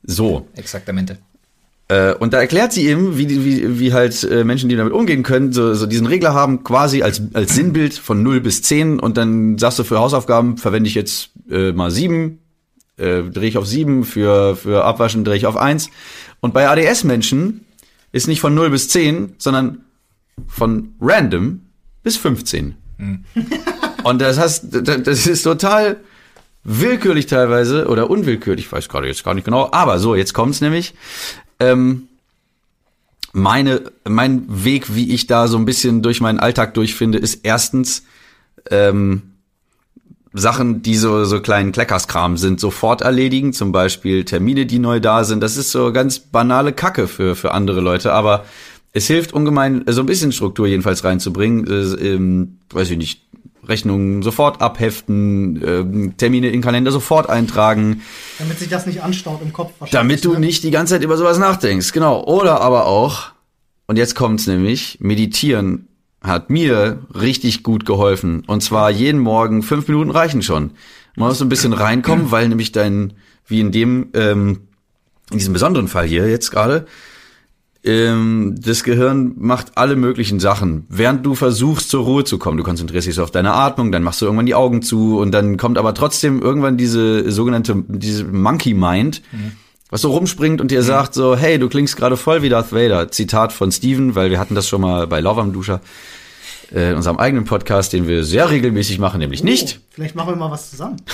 [0.02, 0.46] so.
[0.54, 1.18] Exaktamente.
[1.88, 5.22] Äh, und da erklärt sie eben, wie, wie, wie halt äh, Menschen, die damit umgehen
[5.22, 9.16] können, so, so diesen Regler haben, quasi als, als Sinnbild von 0 bis 10 und
[9.16, 12.38] dann sagst du für Hausaufgaben verwende ich jetzt äh, mal 7,
[12.98, 15.90] äh, drehe ich auf 7, für, für Abwaschen drehe ich auf 1.
[16.40, 17.64] Und bei ADS-Menschen
[18.12, 19.84] ist nicht von 0 bis 10, sondern
[20.46, 21.62] von random
[22.02, 22.74] bis 15.
[24.02, 25.98] Und das heißt, das das ist total
[26.64, 30.60] willkürlich teilweise oder unwillkürlich, ich weiß gerade jetzt gar nicht genau, aber so, jetzt kommt's
[30.60, 30.94] nämlich.
[31.60, 32.08] Ähm,
[33.32, 38.04] meine, mein Weg, wie ich da so ein bisschen durch meinen Alltag durchfinde, ist erstens
[38.70, 39.34] ähm,
[40.38, 45.24] Sachen, die so, so kleinen Kleckerskram sind, sofort erledigen, zum Beispiel Termine, die neu da
[45.24, 45.42] sind.
[45.42, 48.44] Das ist so ganz banale Kacke für, für andere Leute, aber
[48.92, 51.66] es hilft ungemein, so ein bisschen Struktur jedenfalls reinzubringen.
[51.66, 53.22] Äh, ähm, weiß ich nicht,
[53.68, 58.02] Rechnungen sofort abheften, ähm, Termine in den Kalender sofort eintragen,
[58.38, 59.72] Damit sich das nicht anstaut im Kopf.
[59.78, 60.40] wahrscheinlich, damit du ne?
[60.40, 61.92] nicht die ganze Zeit über sowas nachdenkst.
[61.92, 62.24] Genau.
[62.24, 63.26] Oder aber auch,
[63.86, 65.88] und jetzt kommt's nämlich, meditieren
[66.20, 68.42] hat mir richtig gut geholfen.
[68.46, 70.72] Und zwar jeden Morgen fünf Minuten reichen schon.
[71.16, 73.14] Man muss ein bisschen reinkommen, weil nämlich dein,
[73.46, 74.60] wie in dem, ähm,
[75.30, 76.86] in diesem besonderen Fall hier jetzt gerade,
[77.84, 80.86] ähm, das Gehirn macht alle möglichen Sachen.
[80.88, 84.02] Während du versuchst zur Ruhe zu kommen, du konzentrierst dich so auf deine Atmung, dann
[84.02, 88.24] machst du irgendwann die Augen zu und dann kommt aber trotzdem irgendwann diese sogenannte, diese
[88.24, 89.22] Monkey Mind,
[89.90, 93.10] was so rumspringt und dir sagt so, hey, du klingst gerade voll wie Darth Vader.
[93.10, 95.80] Zitat von Steven, weil wir hatten das schon mal bei Love am Duscher,
[96.72, 99.78] äh, unserem eigenen Podcast, den wir sehr regelmäßig machen, nämlich nicht.
[99.80, 100.96] Oh, vielleicht machen wir mal was zusammen.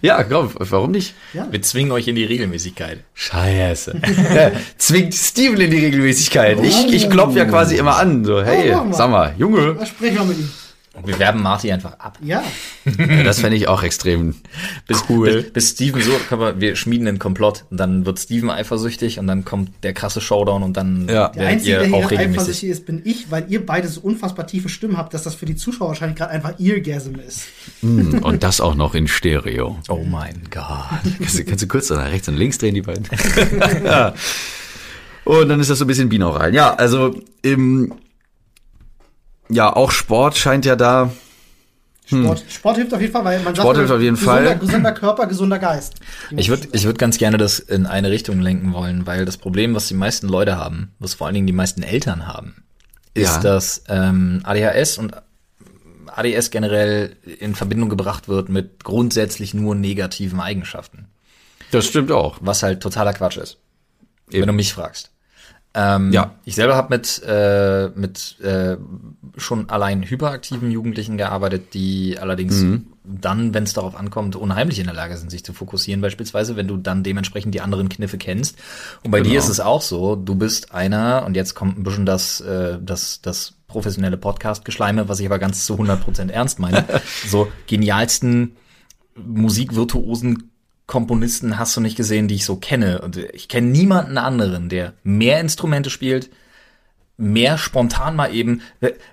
[0.00, 1.14] Ja, komm, warum nicht?
[1.32, 1.48] Ja.
[1.50, 3.02] Wir zwingen euch in die Regelmäßigkeit.
[3.14, 4.00] Scheiße.
[4.34, 6.62] ja, zwingt Steven in die Regelmäßigkeit.
[6.62, 8.24] Ich, ich klopf ja quasi immer an.
[8.24, 8.94] So, hey, machen wir.
[8.94, 9.74] sag mal, Junge.
[9.74, 10.50] Da sprechen wir mit ihm.
[11.02, 12.18] Und wir werben Marty einfach ab.
[12.22, 12.42] Ja.
[12.98, 14.34] Ja, das fände ich auch extrem
[14.86, 15.42] Bis, cool.
[15.42, 19.26] Bis, bis Steven so, wir, wir schmieden einen Komplott und dann wird Steven eifersüchtig und
[19.26, 21.28] dann kommt der krasse Showdown und dann Ja.
[21.28, 22.38] Der Einzige, der ihr hier auch regelmäßig.
[22.40, 25.46] eifersüchtig ist, bin ich, weil ihr beide so unfassbar tiefe Stimmen habt, dass das für
[25.46, 27.42] die Zuschauer wahrscheinlich gerade einfach Eargasm ist.
[27.80, 29.78] Hm, Und das auch noch in Stereo.
[29.88, 30.64] Oh mein Gott.
[31.18, 33.04] Kannst du, kannst du kurz nach rechts und links drehen, die beiden?
[33.84, 34.14] ja.
[35.24, 36.54] Und dann ist das so ein bisschen Binaural.
[36.54, 37.92] Ja, also im,
[39.48, 41.10] ja, auch Sport scheint ja da,
[42.06, 44.58] Sport, Sport hilft auf jeden Fall, weil man sagt, Sport hilft auf jeden gesunder, Fall.
[44.58, 45.94] gesunder Körper, gesunder Geist.
[46.36, 49.74] Ich würde ich würd ganz gerne das in eine Richtung lenken wollen, weil das Problem,
[49.74, 52.64] was die meisten Leute haben, was vor allen Dingen die meisten Eltern haben,
[53.12, 53.40] ist, Ja.
[53.40, 55.12] dass ähm, ADHS und
[56.06, 61.08] ADS generell in Verbindung gebracht wird mit grundsätzlich nur negativen Eigenschaften.
[61.72, 62.38] das stimmt auch.
[62.40, 63.58] Was halt totaler Quatsch ist.
[64.30, 64.40] Eben.
[64.42, 65.10] Wenn du mich fragst.
[65.80, 66.34] Ähm, Ja.
[66.44, 68.76] Ich selber habe mit, äh, mit äh,
[69.36, 72.64] schon allein hyperaktiven Jugendlichen gearbeitet, die allerdings
[73.04, 76.66] dann, wenn es darauf ankommt, unheimlich in der Lage sind, sich zu fokussieren, beispielsweise, wenn
[76.66, 78.58] du dann dementsprechend die anderen Kniffe kennst.
[79.04, 79.30] Und bei Genau.
[79.30, 82.78] dir ist es auch so, du bist einer, und jetzt kommt ein bisschen das, äh,
[82.82, 86.84] das, das professionelle Podcast-Geschleime, was ich aber ganz zu 100% ernst meine,
[87.28, 88.56] so genialsten
[89.16, 90.50] musikvirtuosen
[90.88, 93.00] Komponisten hast du nicht gesehen, die ich so kenne.
[93.02, 96.30] Und ich kenne niemanden anderen, der mehr Instrumente spielt,
[97.16, 98.62] mehr spontan mal eben.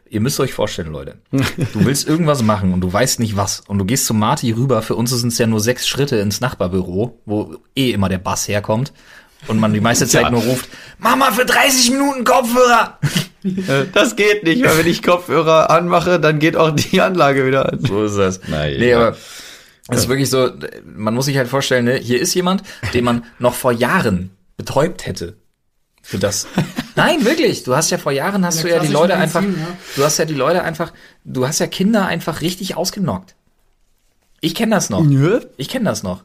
[0.10, 1.16] Ihr müsst euch vorstellen, Leute.
[1.74, 3.60] Du willst irgendwas machen und du weißt nicht was.
[3.68, 4.82] Und du gehst zu Marty rüber.
[4.82, 8.48] Für uns sind es ja nur sechs Schritte ins Nachbarbüro, wo eh immer der Bass
[8.48, 8.94] herkommt.
[9.48, 10.32] Und man die meiste Zeit Ja.
[10.32, 12.98] nur ruft, Mama, für 30 Minuten Kopfhörer!
[13.46, 17.72] Äh, Das geht nicht, weil wenn ich Kopfhörer anmache, dann geht auch die Anlage wieder
[17.72, 17.80] an.
[17.80, 18.40] So ist das.
[18.48, 18.98] Nein, nee, ja.
[19.10, 19.18] aber
[19.90, 20.52] es ist wirklich so,
[20.84, 22.64] man muss sich halt vorstellen, ne, hier ist jemand,
[22.94, 25.38] den man noch vor Jahren betäubt hätte.
[26.02, 26.48] Für das.
[26.96, 27.64] Nein, wirklich.
[27.64, 29.68] Du hast ja vor Jahren hast du ja die Leute Medizin, einfach, ja.
[29.96, 33.36] du hast ja die Leute einfach, du hast ja Kinder einfach richtig ausgenockt.
[34.40, 35.04] Ich kenne das noch.
[35.10, 35.40] Ja.
[35.58, 36.24] Ich kenne das noch.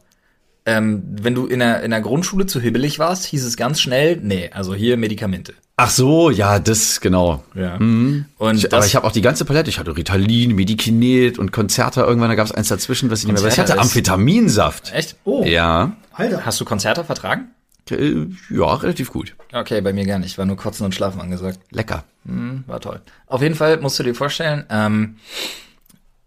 [0.67, 4.19] Ähm, wenn du in der, in der Grundschule zu hibbelig warst, hieß es ganz schnell,
[4.23, 5.55] nee, also hier Medikamente.
[5.83, 7.43] Ach so, ja, das, genau.
[7.55, 7.79] Ja.
[7.79, 8.27] Mhm.
[8.37, 9.71] Und Ich, das, aber ich habe auch die ganze Palette.
[9.71, 12.03] Ich hatte Ritalin, Medikinet und Konzerte.
[12.03, 13.55] Irgendwann, da gab es eins dazwischen, was ich nicht mehr weiß.
[13.55, 14.93] Ich hatte Konzerte Amphetaminsaft.
[14.93, 15.17] echt?
[15.25, 16.45] Oh, Ja, Alter.
[16.45, 17.49] Hast du Konzerte vertragen?
[17.91, 19.35] äh, ja, relativ gut.
[19.55, 20.37] Okay, bei mir gar nicht.
[20.37, 21.59] War nur Kotzen und Schlafen angesagt.
[21.71, 22.05] Lecker.
[22.27, 23.01] Hm, war toll.
[23.27, 25.17] Auf jeden Fall musst du dir vorstellen, ähm,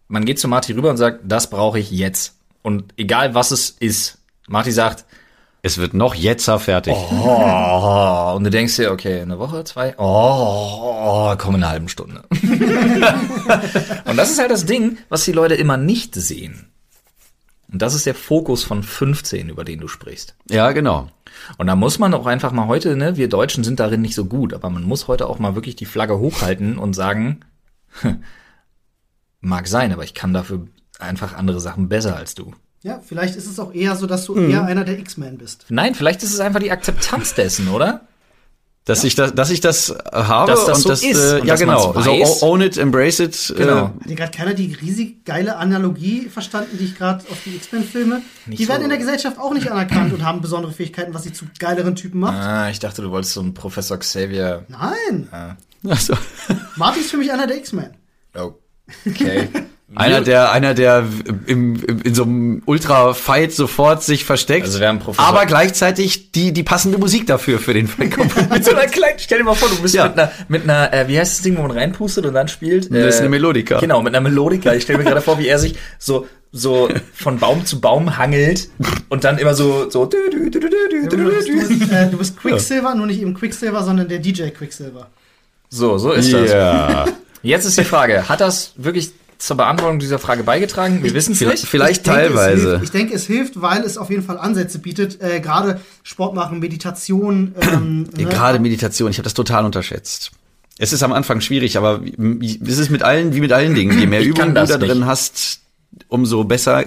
[0.08, 2.36] man geht zu Marty rüber und sagt, das brauche ich jetzt.
[2.64, 5.06] Und egal was es ist, Marty sagt,
[5.66, 6.94] Es wird noch jetzer fertig.
[6.94, 12.26] oh, und du denkst dir, okay, eine Woche, zwei, oh, komm in einer halben Stunde.
[14.06, 16.68] und das ist halt das Ding, was die Leute immer nicht sehen.
[17.72, 20.36] Und das ist der Fokus von 15, über den du sprichst.
[20.50, 21.10] Ja, genau.
[21.58, 24.26] Und da muss man auch einfach mal heute, ne, wir Deutschen sind darin nicht so
[24.26, 27.40] gut, aber man muss heute auch mal wirklich die Flagge hochhalten und sagen,
[29.40, 30.68] mag sein, aber ich kann dafür
[31.00, 32.54] einfach andere Sachen besser als du.
[32.84, 34.52] Ja, vielleicht ist es auch eher so, dass du Mhm.
[34.52, 35.66] eher einer der X-Men bist.
[35.70, 38.02] Nein, vielleicht ist es einfach die Akzeptanz dessen, oder?
[38.86, 41.40] Dass ich das, dass ich das äh, habe Dass das und so das, ist äh,
[41.40, 41.94] und ja genau.
[42.02, 43.54] So own it, embrace it.
[43.56, 43.72] Genau.
[43.72, 47.56] Äh, Hat dir gerade keiner die riesig geile Analogie verstanden, die ich gerade auf die
[47.56, 48.22] X-Men-Filme?
[48.48, 48.68] Die so.
[48.70, 51.96] werden in der Gesellschaft auch nicht anerkannt und haben besondere Fähigkeiten, was sie zu geileren
[51.96, 52.36] Typen macht.
[52.38, 54.66] Ah, ich dachte, du wolltest so einen Professor Xavier.
[54.68, 55.30] Nein,
[55.90, 56.16] ach so.
[56.76, 57.92] Marty ist für mich einer der X-Men.
[58.36, 59.48] Okay.
[59.96, 61.06] Einer, der, einer, der
[61.46, 66.32] im, im, in so einem Ultra-Fight sofort sich versteckt, Also wir haben Professor- aber gleichzeitig
[66.32, 68.52] die, die passende Musik dafür für den Fight komponiert.
[68.52, 70.08] mit so einer kleinen, stell dir mal vor, du bist Ja.
[70.08, 72.92] mit einer, mit einer, äh, wie heißt das Ding, wo man reinpustet und dann spielt?
[72.92, 73.80] Äh, Das ist eine Melodika.
[73.80, 74.74] Genau, mit einer Melodika.
[74.74, 78.70] Ich stelle mir gerade vor, wie er sich so, so von Baum zu Baum hangelt
[79.10, 81.78] und dann immer so, so, dü, dü, Du bist, dü, du dü.
[81.78, 85.08] bist, äh, du bist Quicksilver, nur nicht eben Quicksilver, sondern der DJ Quicksilver.
[85.70, 86.52] So, so ist das.
[86.52, 87.06] Ja.
[87.42, 89.12] Jetzt ist die Frage, hat das wirklich
[89.46, 91.04] zur Beantwortung dieser Frage beigetragen?
[91.04, 91.70] Wir wissen es Vielleicht, nicht.
[91.70, 92.70] vielleicht Ich denke, es teilweise.
[92.70, 92.84] hilft.
[92.84, 95.22] Ich denke, es hilft, weil es auf jeden Fall Ansätze bietet.
[95.22, 97.54] Äh, Gerade Sport machen, Meditation.
[97.62, 98.30] Ähm, Ja, ne?
[98.32, 100.32] Gerade Meditation, ich habe das total unterschätzt.
[100.78, 104.08] Es ist am Anfang schwierig, aber es ist mit allen, wie mit allen Dingen, je
[104.08, 105.06] mehr Übungen du da drin nicht.
[105.08, 105.60] hast,
[106.08, 106.86] umso besser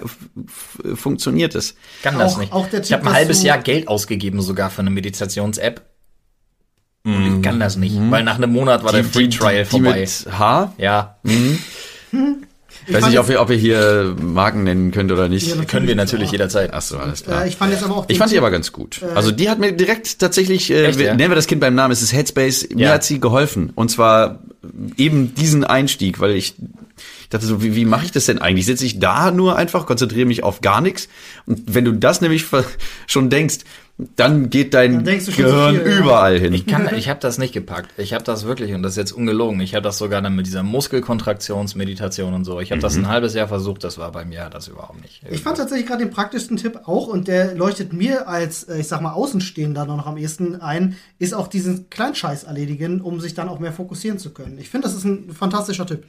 [0.95, 1.75] funktioniert es.
[2.03, 2.53] kann das Auch- nicht.
[2.53, 5.83] auch der ich Tipp, habe ein halbes Jahr Geld ausgegeben sogar für eine Meditations-App.
[7.05, 9.65] Und ich kann das nicht, weil nach einem Monat war der Free Trial Mhm.
[9.65, 10.01] die vorbei.
[10.01, 10.73] mit H.
[10.79, 11.17] ja,
[12.87, 15.49] Ich weiß nicht, ob ihr, ob ihr hier Marken nennen könnt oder nicht.
[15.55, 16.71] Ja, können wir natürlich jederzeit.
[16.73, 17.45] Ach so, alles klar.
[17.45, 18.05] Äh, ich fand jetzt aber auch.
[18.09, 19.01] Ich fand Tipp- aber ganz gut.
[19.15, 21.15] Also die hat mir direkt tatsächlich, äh, Echt, wir- ja?
[21.15, 22.93] nennen wir das Kind beim Namen, es ist Headspace, mir Ja.
[22.95, 23.73] hat sie geholfen.
[23.75, 24.41] Und zwar
[24.97, 26.55] eben diesen Einstieg, weil ich
[27.31, 28.67] dachte so, wie, wie mache ich das denn eigentlich?
[28.67, 31.09] Sitze ich da nur einfach, konzentriere mich auf gar nichts?
[31.47, 32.45] Und wenn du das nämlich
[33.07, 33.59] schon denkst,
[33.99, 35.99] dann geht dein Dann Gehirn viel, ja.
[35.99, 36.53] überall hin.
[36.53, 37.91] Ich kann, ich habe das nicht gepackt.
[37.97, 39.59] Ich habe das wirklich und das ist jetzt ungelogen.
[39.61, 42.61] Ich habe das sogar dann mit dieser Muskelkontraktionsmeditation und so.
[42.61, 43.85] Ich habe das ein halbes Jahr versucht.
[43.85, 45.23] Das war bei mir das überhaupt nicht.
[45.31, 48.89] Ich fand tatsächlich gerade den praktischsten Tipp auch und der leuchtet mir als, äh, ich
[48.89, 53.49] sag mal, Außenstehender noch am ehesten ein, ist auch diesen Kleinscheiß erledigen, um sich dann
[53.49, 54.59] auch mehr fokussieren zu können.
[54.59, 56.05] Ich finde, das ist ein fantastischer Tipp.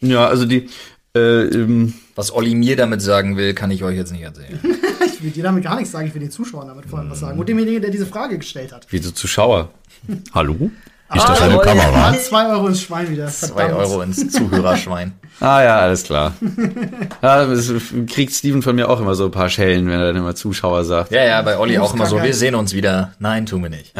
[0.00, 0.68] Ja, also die,
[1.14, 4.58] äh, ähm, Was Olli mir damit sagen will, kann ich euch jetzt nicht erzählen.
[5.16, 7.20] Ich will dir damit gar nichts sagen, ich will den Zuschauern damit vor allem was
[7.20, 7.38] sagen.
[7.38, 8.86] Und demjenigen, der diese Frage gestellt hat.
[8.90, 9.70] wie so Zuschauer.
[10.34, 10.70] Hallo?
[11.14, 12.10] Ist das eine Kamera?
[12.10, 13.28] Hat zwei Euro ins Schwein wieder.
[13.28, 13.80] Zwei Verdammt.
[13.80, 15.12] Euro ins Zuhörerschwein.
[15.38, 16.32] Ah ja, alles klar.
[17.22, 17.70] ja, das
[18.06, 20.82] kriegt Steven von mir auch immer so ein paar Schellen, wenn er dann immer Zuschauer
[20.86, 21.10] sagt.
[21.12, 23.12] Ja, ja, bei Olli auch immer so, wir sehen uns wieder.
[23.18, 23.92] Nein, tun wir nicht.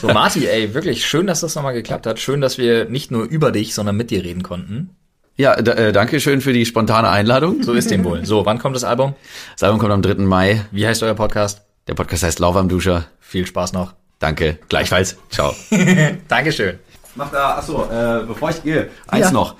[0.00, 2.18] So, Marti, ey, wirklich schön, dass das nochmal geklappt hat.
[2.18, 4.96] Schön, dass wir nicht nur über dich, sondern mit dir reden konnten.
[5.36, 7.62] Ja, äh, danke schön für die spontane Einladung.
[7.62, 8.24] So ist dem wohl.
[8.24, 9.14] So, wann kommt das Album?
[9.54, 10.14] Das Album kommt am 3.
[10.24, 10.64] Mai.
[10.70, 11.62] Wie heißt euer Podcast?
[11.88, 13.06] Der Podcast heißt Lauwarmduscher.
[13.20, 13.94] Viel Spaß noch.
[14.20, 14.58] Danke.
[14.68, 15.16] Gleichfalls.
[15.30, 15.52] Ciao.
[16.28, 16.78] Dankeschön.
[17.16, 19.32] Mach da, achso, äh, bevor ich gehe, eins Ja.
[19.32, 19.56] noch.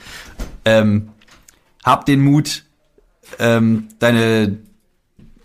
[0.65, 1.11] Ähm,
[1.85, 2.63] hab den Mut,
[3.41, 4.59] ähm, deine,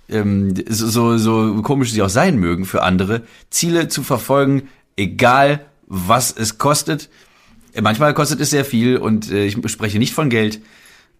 [0.09, 5.65] ähm, so, so, so komisch sie auch sein mögen für andere, Ziele zu verfolgen, egal
[5.87, 7.09] was es kostet.
[7.81, 10.61] Manchmal kostet es sehr viel und äh, ich spreche nicht von Geld.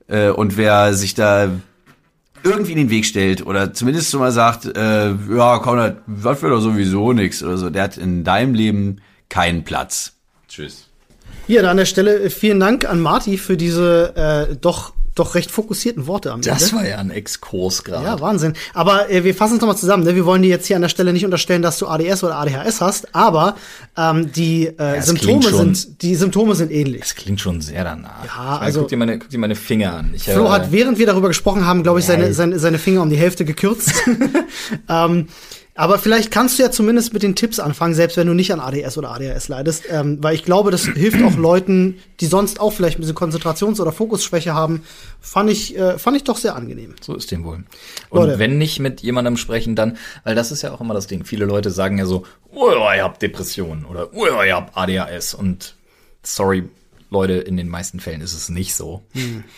[0.07, 1.49] Äh, und wer sich da
[2.43, 6.41] irgendwie in den Weg stellt oder zumindest so mal sagt, äh, ja, komm, das das
[6.41, 10.13] wird doch sowieso nix oder so, der hat in deinem Leben keinen Platz.
[10.47, 10.87] Tschüss.
[11.47, 14.15] Hier, da an der Stelle äh, vielen Dank an Marti für diese
[14.51, 16.75] äh, doch, doch recht fokussierten Worte am Das Ende.
[16.75, 18.05] war ja ein Exkurs gerade.
[18.05, 18.53] Ja, Wahnsinn.
[18.73, 20.03] Aber äh, wir fassen es nochmal zusammen.
[20.03, 20.15] Ne?
[20.15, 22.81] Wir wollen dir jetzt hier an der Stelle nicht unterstellen, dass du ADS oder ADHS
[22.81, 23.55] hast, aber
[23.97, 27.01] ähm, die äh, es Symptome schon- sind die Symptome sind ähnlich.
[27.01, 28.25] Das klingt schon sehr danach.
[28.25, 30.11] Ja, meine, also- guck dir meine, guck dir meine Finger an.
[30.13, 32.33] Ich, Flo äh, hat, während wir darüber gesprochen haben, glaube ich, seine, Ja.
[32.33, 33.91] seine, seine Finger um die Hälfte gekürzt.
[34.89, 35.27] ähm,
[35.79, 38.59] aber vielleicht kannst du ja zumindest mit den Tipps anfangen, selbst wenn du nicht an
[38.59, 39.85] ADS oder ADHS leidest.
[39.89, 43.79] Ähm, weil ich glaube, das hilft auch Leuten, die sonst auch vielleicht ein bisschen Konzentrations-
[43.79, 44.83] oder Fokusschwäche haben.
[45.21, 46.95] Fand ich, äh, fand ich doch sehr angenehm.
[46.99, 47.63] So ist dem wohl.
[48.09, 48.39] Und Leute.
[48.39, 51.23] wenn nicht mit jemandem sprechen, dann, weil das ist ja auch immer das Ding.
[51.23, 55.75] Viele Leute sagen ja so, oh, ihr habt Depressionen oder oh, ihr habt ADHS und
[56.23, 56.67] sorry,
[57.11, 59.01] Leute, in den meisten Fällen ist es nicht so.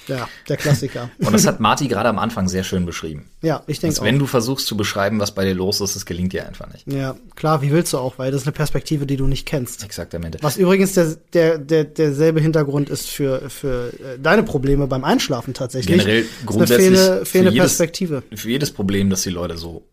[0.08, 1.10] Ja, der Klassiker.
[1.20, 3.26] Und das hat Marty gerade am Anfang sehr schön beschrieben.
[3.42, 4.06] ja, ich denke auch.
[4.06, 6.90] wenn du versuchst zu beschreiben, was bei dir los ist, das gelingt dir einfach nicht.
[6.90, 9.84] Ja, klar, wie willst du auch, weil das ist eine Perspektive, die du nicht kennst.
[9.84, 10.38] Exaktamente.
[10.42, 15.54] Was übrigens der, der, der, derselbe Hintergrund ist für, für äh, deine Probleme beim Einschlafen
[15.54, 15.98] tatsächlich.
[15.98, 18.24] Generell Das ist grundsätzlich eine fehlende, für fehlende jedes- Perspektive.
[18.34, 19.84] Für jedes Problem, das die Leute so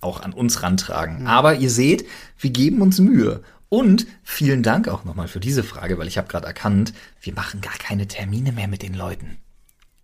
[0.00, 1.26] auch an uns rantragen.
[1.26, 2.04] Aber ihr seht,
[2.38, 3.40] wir geben uns Mühe.
[3.68, 7.60] Und vielen Dank auch nochmal für diese Frage, weil ich habe gerade erkannt, wir machen
[7.60, 9.38] gar keine Termine mehr mit den Leuten.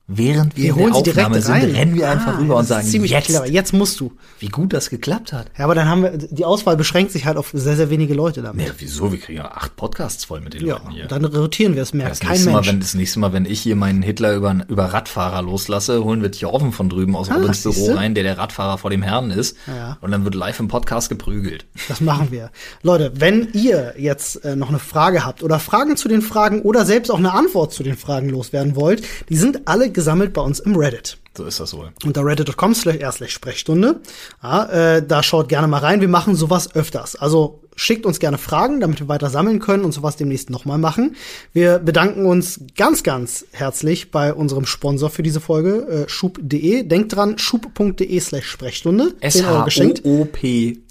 [0.06, 1.62] Während wir, Wir holen in der Aufnahme rein.
[1.62, 3.46] sind, rennen wir einfach Ah, rüber und sagen, jetzt, clever.
[3.48, 4.12] Jetzt musst du.
[4.38, 5.46] wie gut das geklappt hat.
[5.56, 8.42] Ja, aber dann haben wir, die Auswahl beschränkt sich halt auf sehr, sehr wenige Leute
[8.42, 8.66] damit.
[8.66, 9.10] Nee, wieso?
[9.12, 11.06] Wir kriegen ja acht Podcasts voll mit den Ja, Leuten hier.
[11.06, 12.10] dann rotieren wir es mehr.
[12.10, 12.66] Das Kein nächste, Mensch.
[12.66, 16.20] Mal, wenn, das nächste Mal, wenn ich hier meinen Hitler über, über Radfahrer loslasse, holen
[16.20, 19.30] wir Thorven von drüben aus Ah, Robins Büro rein, der der Radfahrer vor dem Herrn
[19.30, 19.56] ist.
[19.66, 19.96] Ja.
[20.02, 21.64] Und dann wird live im Podcast geprügelt.
[21.88, 22.50] Das machen wir.
[22.82, 26.84] Leute, wenn ihr jetzt äh, noch eine Frage habt oder Fragen zu den Fragen oder
[26.84, 30.60] selbst auch eine Antwort zu den Fragen loswerden wollt, die sind alle gesammelt bei uns
[30.60, 31.18] im Reddit.
[31.36, 31.90] So ist das wohl.
[32.04, 34.00] unter reddit.com slash Sprechstunde.
[34.42, 34.66] Ja,
[34.96, 36.00] äh, da schaut gerne mal rein.
[36.00, 37.16] Wir machen sowas öfters.
[37.16, 41.16] Also schickt uns gerne Fragen, damit wir weiter sammeln können und sowas demnächst nochmal machen.
[41.52, 46.84] Wir bedanken uns ganz, ganz herzlich bei unserem Sponsor für diese Folge, äh, schub.de.
[46.84, 49.14] Denkt dran, schub.de slash Sprechstunde.
[49.26, 50.02] 10 Euro geschenkt.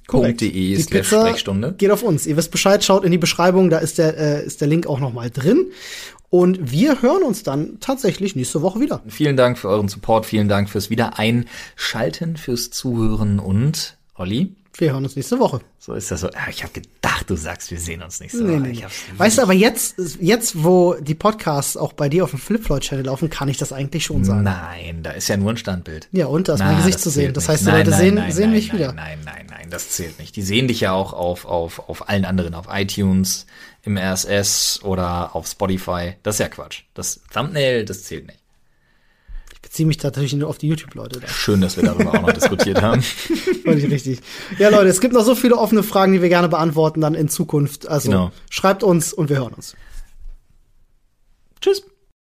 [0.06, 0.42] Korrekt.
[0.42, 1.76] shop.de Die Pizza Sprechstunde.
[1.78, 2.28] geht auf uns.
[2.28, 5.00] Ihr wisst Bescheid, schaut in die Beschreibung, da ist der, äh, ist der Link auch
[5.00, 5.68] noch mal drin.
[6.34, 9.04] Und wir hören uns dann tatsächlich nächste Woche wieder.
[9.08, 15.04] Vielen Dank für euren Support, vielen Dank fürs Wiedereinschalten, fürs Zuhören und Olli, wir hören
[15.04, 15.62] uns nächste Woche.
[15.80, 16.28] So ist das so.
[16.30, 18.60] Ja, ich habe gedacht, du sagst, wir sehen uns nächste Woche.
[18.60, 18.88] nee, Ich nee.
[19.18, 23.30] Weißt du, aber jetzt, jetzt, wo die Podcasts auch bei dir auf dem Flipfloyd-Channel laufen,
[23.30, 24.44] kann ich das eigentlich schon sagen.
[24.44, 26.08] Nein, da ist ja nur ein Standbild.
[26.12, 27.34] Ja, und da ist Na, mein Gesicht zu sehen.
[27.34, 28.94] Das heißt, die Nein, Leute nein, sehen, nein, sehen mich nein, wieder.
[28.94, 30.36] Nein, nein, nein, das zählt nicht.
[30.36, 33.46] Die sehen dich ja auch auf, auf, auf allen anderen, auf iTunes,
[33.84, 36.14] im RSS oder auf Spotify.
[36.24, 36.84] Das ist ja Quatsch.
[36.94, 38.40] Das Thumbnail, das zählt nicht.
[39.74, 41.20] Beziehe mich natürlich nur auf die YouTube-Leute.
[41.20, 41.28] Da.
[41.28, 43.02] Schön, dass wir darüber auch noch diskutiert haben.
[43.64, 44.20] Völlig richtig.
[44.60, 47.28] Ja, Leute, es gibt noch so viele offene Fragen, die wir gerne beantworten dann in
[47.28, 47.88] Zukunft.
[47.88, 48.32] Also Genau.
[48.52, 49.76] schreibt uns und wir hören uns.
[51.60, 51.84] Tschüss.